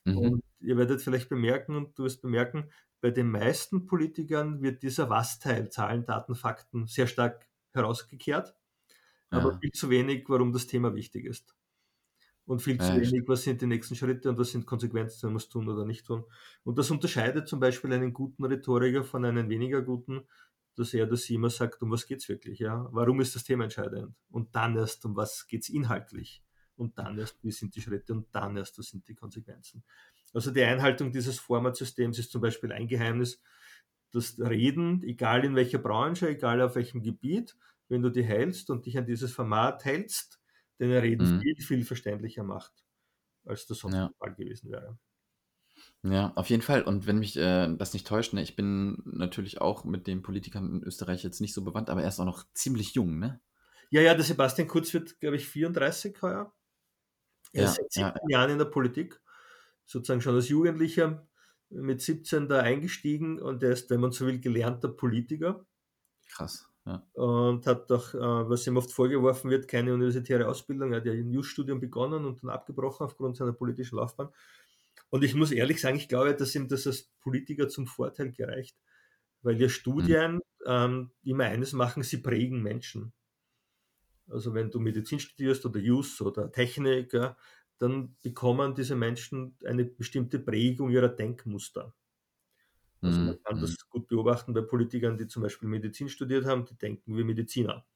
Mhm. 0.05 0.19
Und 0.19 0.45
ihr 0.61 0.77
werdet 0.77 1.01
vielleicht 1.01 1.29
bemerken, 1.29 1.75
und 1.77 1.99
du 1.99 2.05
wirst 2.05 2.23
bemerken, 2.23 2.71
bei 3.01 3.11
den 3.11 3.31
meisten 3.31 3.87
Politikern 3.87 4.63
wird 4.63 4.83
dieser 4.83 5.09
Was-Teil, 5.09 5.71
Zahlen, 5.71 6.05
Daten, 6.05 6.35
Fakten, 6.35 6.87
sehr 6.87 7.07
stark 7.07 7.49
herausgekehrt, 7.73 8.55
aber 9.31 9.59
viel 9.59 9.73
zu 9.73 9.91
wenig, 9.91 10.29
warum 10.29 10.53
das 10.53 10.67
Thema 10.67 10.95
wichtig 10.95 11.25
ist. 11.25 11.55
Und 12.51 12.63
viel 12.63 12.81
zu 12.81 12.97
wenig, 12.97 13.29
was 13.29 13.45
sind 13.45 13.63
die 13.63 13.67
nächsten 13.69 13.95
Schritte 13.95 14.29
und 14.29 14.37
was 14.37 14.51
sind 14.51 14.67
Konsequenzen, 14.67 15.31
wir 15.31 15.37
es 15.37 15.49
tun 15.49 15.69
oder 15.69 15.85
nicht 15.85 16.05
tun. 16.05 16.25
Und 16.65 16.79
das 16.79 16.91
unterscheidet 16.91 17.47
zum 17.47 17.61
Beispiel 17.61 17.93
einen 17.93 18.13
guten 18.13 18.45
Rhetoriker 18.45 19.05
von 19.05 19.25
einem 19.25 19.49
weniger 19.49 19.83
guten, 19.83 20.23
dass 20.75 20.93
er 20.93 21.15
sie 21.15 21.35
immer 21.35 21.49
sagt, 21.51 21.81
um 21.81 21.93
was 21.93 22.07
geht 22.07 22.19
es 22.19 22.29
wirklich, 22.29 22.59
ja? 22.59 22.89
Warum 22.91 23.21
ist 23.21 23.37
das 23.37 23.45
Thema 23.45 23.63
entscheidend? 23.63 24.17
Und 24.33 24.57
dann 24.57 24.77
erst, 24.77 25.05
um 25.05 25.15
was 25.15 25.47
geht 25.47 25.63
es 25.63 25.69
inhaltlich? 25.69 26.43
Und 26.75 26.99
dann 26.99 27.19
erst, 27.19 27.39
wie 27.45 27.53
sind 27.53 27.77
die 27.77 27.83
Schritte? 27.83 28.15
Und 28.15 28.27
dann 28.33 28.57
erst, 28.57 28.81
was 28.81 28.89
sind 28.89 29.07
die 29.07 29.15
Konsequenzen? 29.15 29.85
Also 30.35 30.51
die 30.51 30.65
Einhaltung 30.65 31.13
dieses 31.13 31.39
Formatsystems 31.39 32.19
ist 32.19 32.33
zum 32.33 32.41
Beispiel 32.41 32.73
ein 32.73 32.89
Geheimnis, 32.89 33.41
das 34.11 34.41
Reden, 34.41 35.05
egal 35.05 35.45
in 35.45 35.55
welcher 35.55 35.79
Branche, 35.79 36.31
egal 36.31 36.61
auf 36.63 36.75
welchem 36.75 37.05
Gebiet, 37.05 37.57
wenn 37.89 38.03
du 38.03 38.11
die 38.11 38.25
hältst 38.25 38.71
und 38.71 38.87
dich 38.87 38.99
an 38.99 39.07
dieses 39.07 39.33
Format 39.33 39.85
hältst, 39.85 40.40
deine 40.81 41.03
Reden 41.03 41.37
mhm. 41.37 41.41
viel, 41.41 41.57
viel 41.57 41.85
verständlicher 41.85 42.43
macht, 42.43 42.73
als 43.45 43.67
das 43.67 43.79
sonst 43.79 43.95
ja. 43.95 44.11
gewesen 44.37 44.71
wäre. 44.71 44.99
Ja, 46.03 46.33
auf 46.35 46.51
jeden 46.51 46.63
Fall. 46.63 46.83
Und 46.83 47.07
wenn 47.07 47.19
mich 47.19 47.37
äh, 47.37 47.75
das 47.77 47.93
nicht 47.93 48.07
täuscht, 48.07 48.33
ne, 48.33 48.43
ich 48.43 48.57
bin 48.57 49.03
natürlich 49.05 49.61
auch 49.61 49.85
mit 49.85 50.07
den 50.07 50.23
Politikern 50.23 50.77
in 50.77 50.83
Österreich 50.83 51.23
jetzt 51.23 51.41
nicht 51.41 51.55
so 51.55 51.63
bewandt, 51.63 51.91
aber 51.91 52.03
er 52.03 52.09
ist 52.09 52.21
auch 52.21 52.27
noch 52.27 52.47
ziemlich 52.55 52.95
jung, 52.95 53.19
ne? 53.19 53.41
Ja, 53.91 54.01
ja, 54.01 54.15
der 54.15 54.25
Sebastian 54.25 54.69
Kurz 54.69 54.95
wird, 54.95 55.19
glaube 55.21 55.37
ich, 55.37 55.47
34 55.47 56.23
heuer. 56.23 56.55
Er 57.53 57.65
ja, 57.65 57.69
ist 57.69 57.77
seit 57.77 57.93
17 57.93 58.03
ja. 58.03 58.15
Jahren 58.29 58.51
in 58.51 58.59
der 58.59 58.67
Politik, 58.67 59.21
sozusagen 59.85 60.21
schon 60.21 60.37
als 60.37 60.49
Jugendlicher 60.49 61.27
mit 61.71 62.01
17 62.01 62.49
da 62.49 62.61
eingestiegen 62.61 63.41
und 63.41 63.63
er 63.63 63.71
ist, 63.71 63.91
wenn 63.91 64.01
man 64.01 64.13
so 64.13 64.27
will, 64.27 64.41
gelernter 64.41 64.89
Politiker. 64.89 65.67
Krass. 66.29 66.70
Ja. 66.87 67.07
Und 67.13 67.67
hat 67.67 67.91
doch, 67.91 68.15
äh, 68.15 68.19
was 68.19 68.67
ihm 68.67 68.77
oft 68.77 68.91
vorgeworfen 68.91 69.51
wird, 69.51 69.69
keine 69.69 69.93
universitäre 69.93 70.49
Ausbildung. 70.49 70.93
Er 70.93 70.99
hat 70.99 71.07
ja 71.07 71.13
ein 71.13 71.31
Jus-Studium 71.31 71.79
begonnen 71.79 72.25
und 72.25 72.43
dann 72.43 72.51
abgebrochen 72.51 73.05
aufgrund 73.05 73.37
seiner 73.37 73.53
politischen 73.53 73.97
Laufbahn. 73.97 74.31
Und 75.11 75.25
ich 75.25 75.35
muss 75.35 75.51
ehrlich 75.51 75.81
sagen, 75.81 75.97
ich 75.97 76.09
glaube, 76.09 76.35
dass 76.35 76.55
ihm 76.55 76.69
das 76.69 76.87
als 76.87 77.11
Politiker 77.21 77.69
zum 77.69 77.87
Vorteil 77.87 78.33
gereicht, 78.33 78.77
weil 79.43 79.61
ja 79.61 79.69
Studien 79.69 80.35
mhm. 80.35 80.41
ähm, 80.67 81.11
immer 81.23 81.45
eines 81.45 81.73
machen, 81.73 82.03
sie 82.03 82.19
prägen 82.19 82.63
Menschen. 82.63 83.13
Also 84.29 84.55
wenn 84.55 84.71
du 84.71 84.79
Medizin 84.79 85.19
studierst 85.19 85.67
oder 85.67 85.81
Jus 85.81 86.21
oder 86.21 86.51
Technik, 86.53 87.13
ja, 87.13 87.37
dann 87.79 88.17
bekommen 88.23 88.75
diese 88.75 88.95
Menschen 88.95 89.57
eine 89.65 89.85
bestimmte 89.85 90.39
Prägung 90.39 90.91
ihrer 90.91 91.09
Denkmuster. 91.09 91.95
Also 93.03 93.19
man 93.19 93.35
mhm, 93.35 93.43
kann 93.43 93.57
mhm. 93.57 93.61
das 93.63 93.89
gut 93.89 94.09
beobachten 94.09 94.53
bei 94.53 94.61
Politikern, 94.61 95.17
die 95.17 95.27
zum 95.27 95.43
Beispiel 95.43 95.69
Medizin 95.69 96.09
studiert 96.09 96.45
haben, 96.45 96.67
die 96.67 96.77
denken 96.77 97.17
wie 97.17 97.25
Mediziner. 97.25 97.87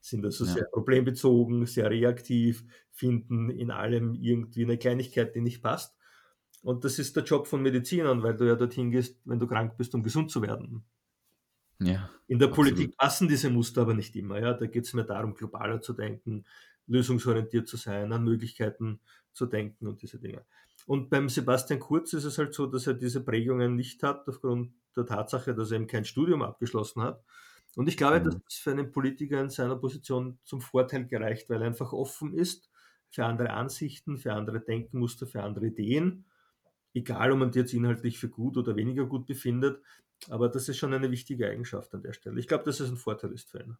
Sind 0.00 0.24
also 0.24 0.44
ja. 0.44 0.52
sehr 0.52 0.64
problembezogen, 0.64 1.66
sehr 1.66 1.90
reaktiv, 1.90 2.64
finden 2.90 3.50
in 3.50 3.70
allem 3.70 4.14
irgendwie 4.14 4.64
eine 4.64 4.78
Kleinigkeit, 4.78 5.34
die 5.34 5.40
nicht 5.40 5.62
passt. 5.62 5.96
Und 6.62 6.84
das 6.84 6.98
ist 6.98 7.16
der 7.16 7.24
Job 7.24 7.46
von 7.46 7.62
Medizinern, 7.62 8.22
weil 8.22 8.36
du 8.36 8.46
ja 8.46 8.54
dorthin 8.54 8.90
gehst, 8.90 9.20
wenn 9.24 9.38
du 9.38 9.46
krank 9.46 9.76
bist, 9.76 9.94
um 9.94 10.02
gesund 10.02 10.30
zu 10.30 10.42
werden. 10.42 10.84
Ja, 11.80 12.10
In 12.26 12.38
der 12.38 12.48
absolut. 12.48 12.74
Politik 12.74 12.96
passen 12.96 13.28
diese 13.28 13.50
Muster 13.50 13.82
aber 13.82 13.94
nicht 13.94 14.16
immer. 14.16 14.40
Ja? 14.40 14.54
Da 14.54 14.66
geht 14.66 14.84
es 14.84 14.94
mehr 14.94 15.04
darum, 15.04 15.34
globaler 15.34 15.80
zu 15.80 15.92
denken, 15.92 16.44
lösungsorientiert 16.86 17.68
zu 17.68 17.76
sein, 17.76 18.12
an 18.12 18.24
Möglichkeiten 18.24 19.00
zu 19.32 19.46
denken 19.46 19.86
und 19.86 20.02
diese 20.02 20.18
Dinge. 20.18 20.44
Und 20.88 21.10
beim 21.10 21.28
Sebastian 21.28 21.80
Kurz 21.80 22.14
ist 22.14 22.24
es 22.24 22.38
halt 22.38 22.54
so, 22.54 22.64
dass 22.64 22.86
er 22.86 22.94
diese 22.94 23.22
Prägungen 23.22 23.76
nicht 23.76 24.02
hat, 24.02 24.26
aufgrund 24.26 24.72
der 24.96 25.04
Tatsache, 25.04 25.54
dass 25.54 25.70
er 25.70 25.76
eben 25.76 25.86
kein 25.86 26.06
Studium 26.06 26.40
abgeschlossen 26.40 27.02
hat. 27.02 27.22
Und 27.76 27.90
ich 27.90 27.98
glaube, 27.98 28.20
mhm. 28.20 28.24
dass 28.24 28.42
das 28.42 28.54
für 28.54 28.70
einen 28.70 28.90
Politiker 28.90 29.38
in 29.38 29.50
seiner 29.50 29.76
Position 29.76 30.38
zum 30.44 30.62
Vorteil 30.62 31.06
gereicht, 31.06 31.50
weil 31.50 31.60
er 31.60 31.66
einfach 31.66 31.92
offen 31.92 32.32
ist 32.32 32.70
für 33.10 33.26
andere 33.26 33.50
Ansichten, 33.50 34.16
für 34.16 34.32
andere 34.32 34.60
Denkmuster, 34.60 35.26
für 35.26 35.42
andere 35.42 35.66
Ideen. 35.66 36.24
Egal, 36.94 37.32
ob 37.32 37.38
man 37.38 37.50
die 37.50 37.58
jetzt 37.58 37.74
inhaltlich 37.74 38.18
für 38.18 38.30
gut 38.30 38.56
oder 38.56 38.74
weniger 38.74 39.04
gut 39.04 39.26
befindet. 39.26 39.82
Aber 40.30 40.48
das 40.48 40.70
ist 40.70 40.78
schon 40.78 40.94
eine 40.94 41.10
wichtige 41.10 41.50
Eigenschaft 41.50 41.94
an 41.94 42.00
der 42.00 42.14
Stelle. 42.14 42.40
Ich 42.40 42.48
glaube, 42.48 42.64
dass 42.64 42.80
es 42.80 42.88
ein 42.88 42.96
Vorteil 42.96 43.32
ist 43.32 43.50
für 43.50 43.62
ihn. 43.62 43.76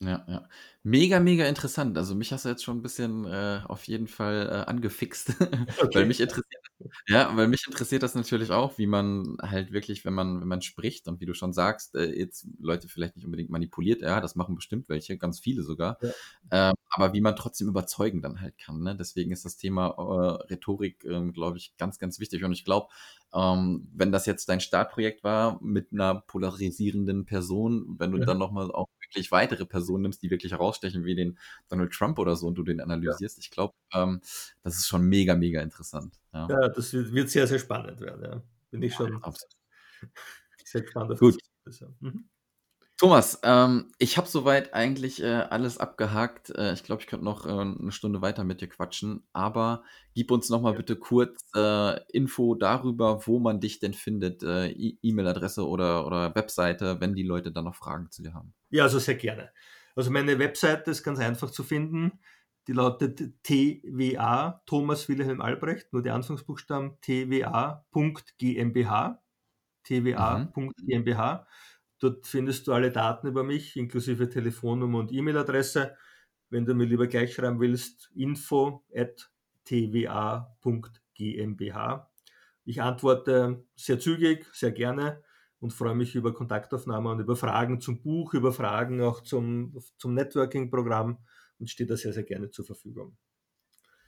Ja, 0.00 0.24
ja. 0.28 0.48
Mega, 0.82 1.20
mega 1.20 1.46
interessant. 1.46 1.96
Also 1.96 2.14
mich 2.14 2.30
hast 2.32 2.44
du 2.44 2.50
jetzt 2.50 2.62
schon 2.62 2.78
ein 2.78 2.82
bisschen 2.82 3.24
äh, 3.24 3.62
auf 3.66 3.84
jeden 3.84 4.06
Fall 4.06 4.46
äh, 4.46 4.70
angefixt, 4.70 5.28
weil 5.94 6.04
mich 6.04 6.20
interessiert, 6.20 6.62
ja, 7.08 7.34
weil 7.34 7.48
mich 7.48 7.66
interessiert 7.66 8.02
das 8.02 8.14
natürlich 8.14 8.50
auch, 8.50 8.76
wie 8.76 8.86
man 8.86 9.38
halt 9.40 9.72
wirklich, 9.72 10.04
wenn 10.04 10.12
man, 10.12 10.40
wenn 10.40 10.48
man 10.48 10.60
spricht 10.60 11.08
und 11.08 11.20
wie 11.20 11.26
du 11.26 11.32
schon 11.32 11.54
sagst, 11.54 11.96
äh, 11.96 12.12
jetzt 12.12 12.46
Leute 12.60 12.88
vielleicht 12.88 13.16
nicht 13.16 13.24
unbedingt 13.24 13.48
manipuliert, 13.48 14.02
ja, 14.02 14.20
das 14.20 14.36
machen 14.36 14.54
bestimmt 14.54 14.88
welche, 14.90 15.16
ganz 15.16 15.40
viele 15.40 15.62
sogar, 15.62 15.98
ja. 16.02 16.10
ähm, 16.50 16.74
aber 16.90 17.14
wie 17.14 17.22
man 17.22 17.34
trotzdem 17.34 17.68
überzeugen 17.68 18.20
dann 18.20 18.40
halt 18.40 18.58
kann. 18.58 18.82
Ne? 18.82 18.96
Deswegen 18.96 19.32
ist 19.32 19.46
das 19.46 19.56
Thema 19.56 19.88
äh, 19.96 20.52
Rhetorik, 20.52 21.04
ähm, 21.04 21.32
glaube 21.32 21.56
ich, 21.56 21.74
ganz, 21.78 21.98
ganz 21.98 22.20
wichtig. 22.20 22.44
Und 22.44 22.52
ich 22.52 22.64
glaube, 22.64 22.88
ähm, 23.34 23.88
wenn 23.92 24.12
das 24.12 24.26
jetzt 24.26 24.48
dein 24.48 24.60
Startprojekt 24.60 25.24
war 25.24 25.60
mit 25.62 25.92
einer 25.92 26.14
polarisierenden 26.14 27.24
Person, 27.24 27.96
wenn 27.98 28.12
du 28.12 28.18
ja. 28.18 28.24
dann 28.24 28.38
nochmal 28.38 28.70
auch 28.70 28.88
wirklich 29.16 29.32
weitere 29.32 29.64
Personen 29.64 30.02
nimmst, 30.02 30.22
die 30.22 30.30
wirklich 30.30 30.52
herausstechen, 30.52 31.04
wie 31.04 31.14
den 31.14 31.38
Donald 31.68 31.92
Trump 31.92 32.18
oder 32.18 32.36
so, 32.36 32.46
und 32.46 32.54
du 32.56 32.62
den 32.62 32.80
analysierst, 32.80 33.38
ja. 33.38 33.40
ich 33.40 33.50
glaube, 33.50 33.74
ähm, 33.92 34.20
das 34.62 34.76
ist 34.76 34.86
schon 34.86 35.02
mega, 35.02 35.34
mega 35.34 35.62
interessant. 35.62 36.20
Ja, 36.32 36.46
ja 36.48 36.68
das 36.68 36.92
wird, 36.92 37.30
sehr, 37.30 37.46
sehr 37.46 37.58
spannend 37.58 38.00
werden. 38.00 38.22
Ja. 38.22 38.42
Bin 38.70 38.82
ich 38.82 38.94
schon 38.94 39.22
absolut. 39.22 39.54
sehr 40.64 40.82
gespannt 40.82 41.12
auf 41.12 41.18
Gut. 41.18 41.38
das. 41.64 41.82
Mhm. 42.00 42.28
Thomas, 42.98 43.40
ähm, 43.42 43.92
ich 43.98 44.16
habe 44.16 44.26
soweit 44.26 44.72
eigentlich 44.72 45.22
äh, 45.22 45.26
alles 45.26 45.76
abgehakt. 45.76 46.48
Äh, 46.56 46.72
ich 46.72 46.82
glaube, 46.82 47.02
ich 47.02 47.06
könnte 47.06 47.26
noch 47.26 47.44
äh, 47.44 47.50
eine 47.50 47.92
Stunde 47.92 48.22
weiter 48.22 48.42
mit 48.42 48.62
dir 48.62 48.68
quatschen, 48.68 49.26
aber 49.34 49.82
gib 50.14 50.30
uns 50.30 50.48
noch 50.48 50.62
mal 50.62 50.72
ja. 50.72 50.78
bitte 50.78 50.96
kurz 50.96 51.44
äh, 51.54 52.00
Info 52.10 52.54
darüber, 52.54 53.26
wo 53.26 53.38
man 53.38 53.60
dich 53.60 53.80
denn 53.80 53.92
findet, 53.92 54.42
äh, 54.42 54.68
E-Mail-Adresse 54.70 55.68
oder, 55.68 56.06
oder 56.06 56.34
Webseite, 56.34 56.98
wenn 57.00 57.14
die 57.14 57.22
Leute 57.22 57.52
dann 57.52 57.64
noch 57.64 57.74
Fragen 57.74 58.10
zu 58.10 58.22
dir 58.22 58.32
haben. 58.32 58.54
Ja, 58.70 58.84
also 58.84 58.98
sehr 58.98 59.16
gerne. 59.16 59.52
Also 59.94 60.10
meine 60.10 60.38
Webseite 60.38 60.90
ist 60.90 61.02
ganz 61.02 61.18
einfach 61.18 61.50
zu 61.50 61.64
finden. 61.64 62.20
Die 62.66 62.72
lautet 62.72 63.22
TWA, 63.42 64.62
Thomas 64.64 65.06
Wilhelm 65.10 65.42
Albrecht, 65.42 65.92
nur 65.92 66.02
die 66.02 66.10
Anfangsbuchstaben 66.10 66.98
twa.gmbh. 67.02 67.84
twa.gmbh. 69.84 71.46
Dort 71.98 72.26
findest 72.26 72.66
du 72.66 72.72
alle 72.72 72.92
Daten 72.92 73.26
über 73.26 73.42
mich, 73.42 73.76
inklusive 73.76 74.28
Telefonnummer 74.28 74.98
und 74.98 75.12
E-Mail-Adresse. 75.12 75.96
Wenn 76.50 76.66
du 76.66 76.74
mir 76.74 76.84
lieber 76.84 77.06
gleich 77.06 77.34
schreiben 77.34 77.58
willst, 77.58 78.10
info 78.14 78.84
at 78.94 79.30
twa.gmbh. 79.64 80.46
Ich 82.64 82.82
antworte 82.82 83.64
sehr 83.74 83.98
zügig, 83.98 84.46
sehr 84.52 84.72
gerne 84.72 85.22
und 85.60 85.72
freue 85.72 85.94
mich 85.94 86.14
über 86.14 86.34
Kontaktaufnahme 86.34 87.10
und 87.10 87.20
über 87.20 87.36
Fragen 87.36 87.80
zum 87.80 88.02
Buch, 88.02 88.34
über 88.34 88.52
Fragen 88.52 89.00
auch 89.00 89.22
zum, 89.22 89.76
zum 89.98 90.14
Networking-Programm 90.14 91.18
und 91.58 91.70
stehe 91.70 91.86
da 91.86 91.96
sehr, 91.96 92.12
sehr 92.12 92.24
gerne 92.24 92.50
zur 92.50 92.64
Verfügung. 92.64 93.16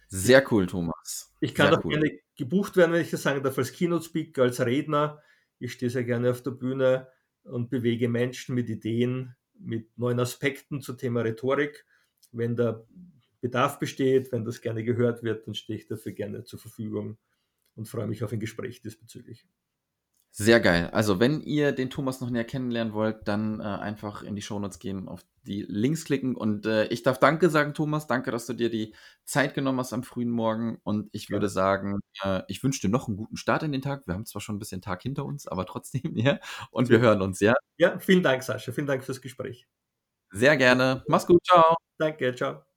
Sehr 0.09 0.45
cool, 0.53 0.67
Thomas. 0.67 1.35
Ich 1.41 1.55
kann 1.55 1.69
sehr 1.69 1.79
auch 1.79 1.85
cool. 1.85 1.93
gerne 1.93 2.19
gebucht 2.37 2.77
werden, 2.77 2.93
wenn 2.93 3.03
ich 3.03 3.11
das 3.11 3.23
sagen 3.23 3.43
darf, 3.43 3.57
als 3.59 3.73
Keynote-Speaker, 3.73 4.43
als 4.43 4.61
Redner. 4.61 5.23
Ich 5.59 5.73
stehe 5.73 5.91
sehr 5.91 6.05
gerne 6.05 6.31
auf 6.31 6.43
der 6.43 6.53
Bühne 6.53 7.09
und 7.51 7.71
bewege 7.71 8.09
Menschen 8.09 8.55
mit 8.55 8.69
Ideen, 8.69 9.35
mit 9.59 9.97
neuen 9.99 10.21
Aspekten 10.21 10.81
zum 10.81 10.99
Thema 10.99 11.23
Rhetorik. 11.23 11.85
Wenn 12.33 12.57
da 12.57 12.85
Bedarf 13.41 13.79
besteht, 13.79 14.33
wenn 14.33 14.45
das 14.45 14.61
gerne 14.61 14.85
gehört 14.85 15.23
wird, 15.23 15.47
dann 15.47 15.55
stehe 15.55 15.79
ich 15.79 15.87
dafür 15.87 16.13
gerne 16.13 16.45
zur 16.45 16.59
Verfügung 16.59 17.19
und 17.75 17.89
freue 17.89 18.09
mich 18.09 18.25
auf 18.25 18.33
ein 18.33 18.41
Gespräch 18.41 18.83
diesbezüglich. 18.83 19.47
Sehr 20.31 20.61
geil. 20.61 20.91
Also, 20.93 21.19
wenn 21.21 21.41
ihr 21.41 21.73
den 21.73 21.91
Thomas 21.91 22.21
noch 22.21 22.31
näher 22.31 22.45
kennenlernen 22.45 22.93
wollt, 22.95 23.27
dann 23.27 23.61
äh, 23.61 23.65
einfach 23.65 24.23
in 24.23 24.37
die 24.37 24.43
Shownotes 24.43 24.79
gehen, 24.79 25.09
auf 25.09 25.25
die 25.43 25.63
Links 25.69 26.05
klicken. 26.05 26.37
Und 26.37 26.67
äh, 26.67 26.87
ich 26.89 27.03
darf 27.03 27.19
Danke 27.19 27.51
sagen, 27.51 27.75
Thomas. 27.75 28.07
Danke, 28.07 28.31
dass 28.31 28.47
du 28.47 28.53
dir 28.53 28.71
die 28.71 28.95
Zeit 29.25 29.55
genommen 29.55 29.81
hast 29.81 29.93
am 29.93 30.05
frühen 30.05 30.31
Morgen. 30.31 30.79
Und 30.85 31.09
ich 31.13 31.31
würde 31.31 31.49
sagen, 31.49 31.99
äh, 32.23 32.43
ich 32.47 32.63
wünsche 32.63 32.81
dir 32.83 32.91
noch 32.91 33.09
einen 33.09 33.17
guten 33.17 33.37
Start 33.37 33.63
in 33.65 33.73
den 33.73 33.83
Tag. 33.83 34.07
Wir 34.07 34.15
haben 34.15 34.27
zwar 34.27 34.41
schon 34.41 34.57
ein 34.57 34.59
bisschen 34.61 34.83
Tag 34.83 35.03
hinter 35.03 35.25
uns, 35.25 35.49
aber 35.49 35.67
trotzdem, 35.67 36.03
ja. 36.17 36.39
Und 36.71 36.89
wir 36.89 37.01
hören 37.01 37.23
uns, 37.23 37.41
ja. 37.41 37.55
Ja, 37.79 37.99
vielen 37.99 38.23
Dank, 38.23 38.43
Sascha. 38.43 38.71
Vielen 38.71 38.87
Dank 38.87 39.03
fürs 39.05 39.21
Gespräch. 39.21 39.67
Sehr 40.31 40.57
gerne. 40.57 41.03
Mach's 41.09 41.27
gut. 41.27 41.45
Ciao. 41.45 41.75
Danke. 41.99 42.35
Ciao. 42.35 42.68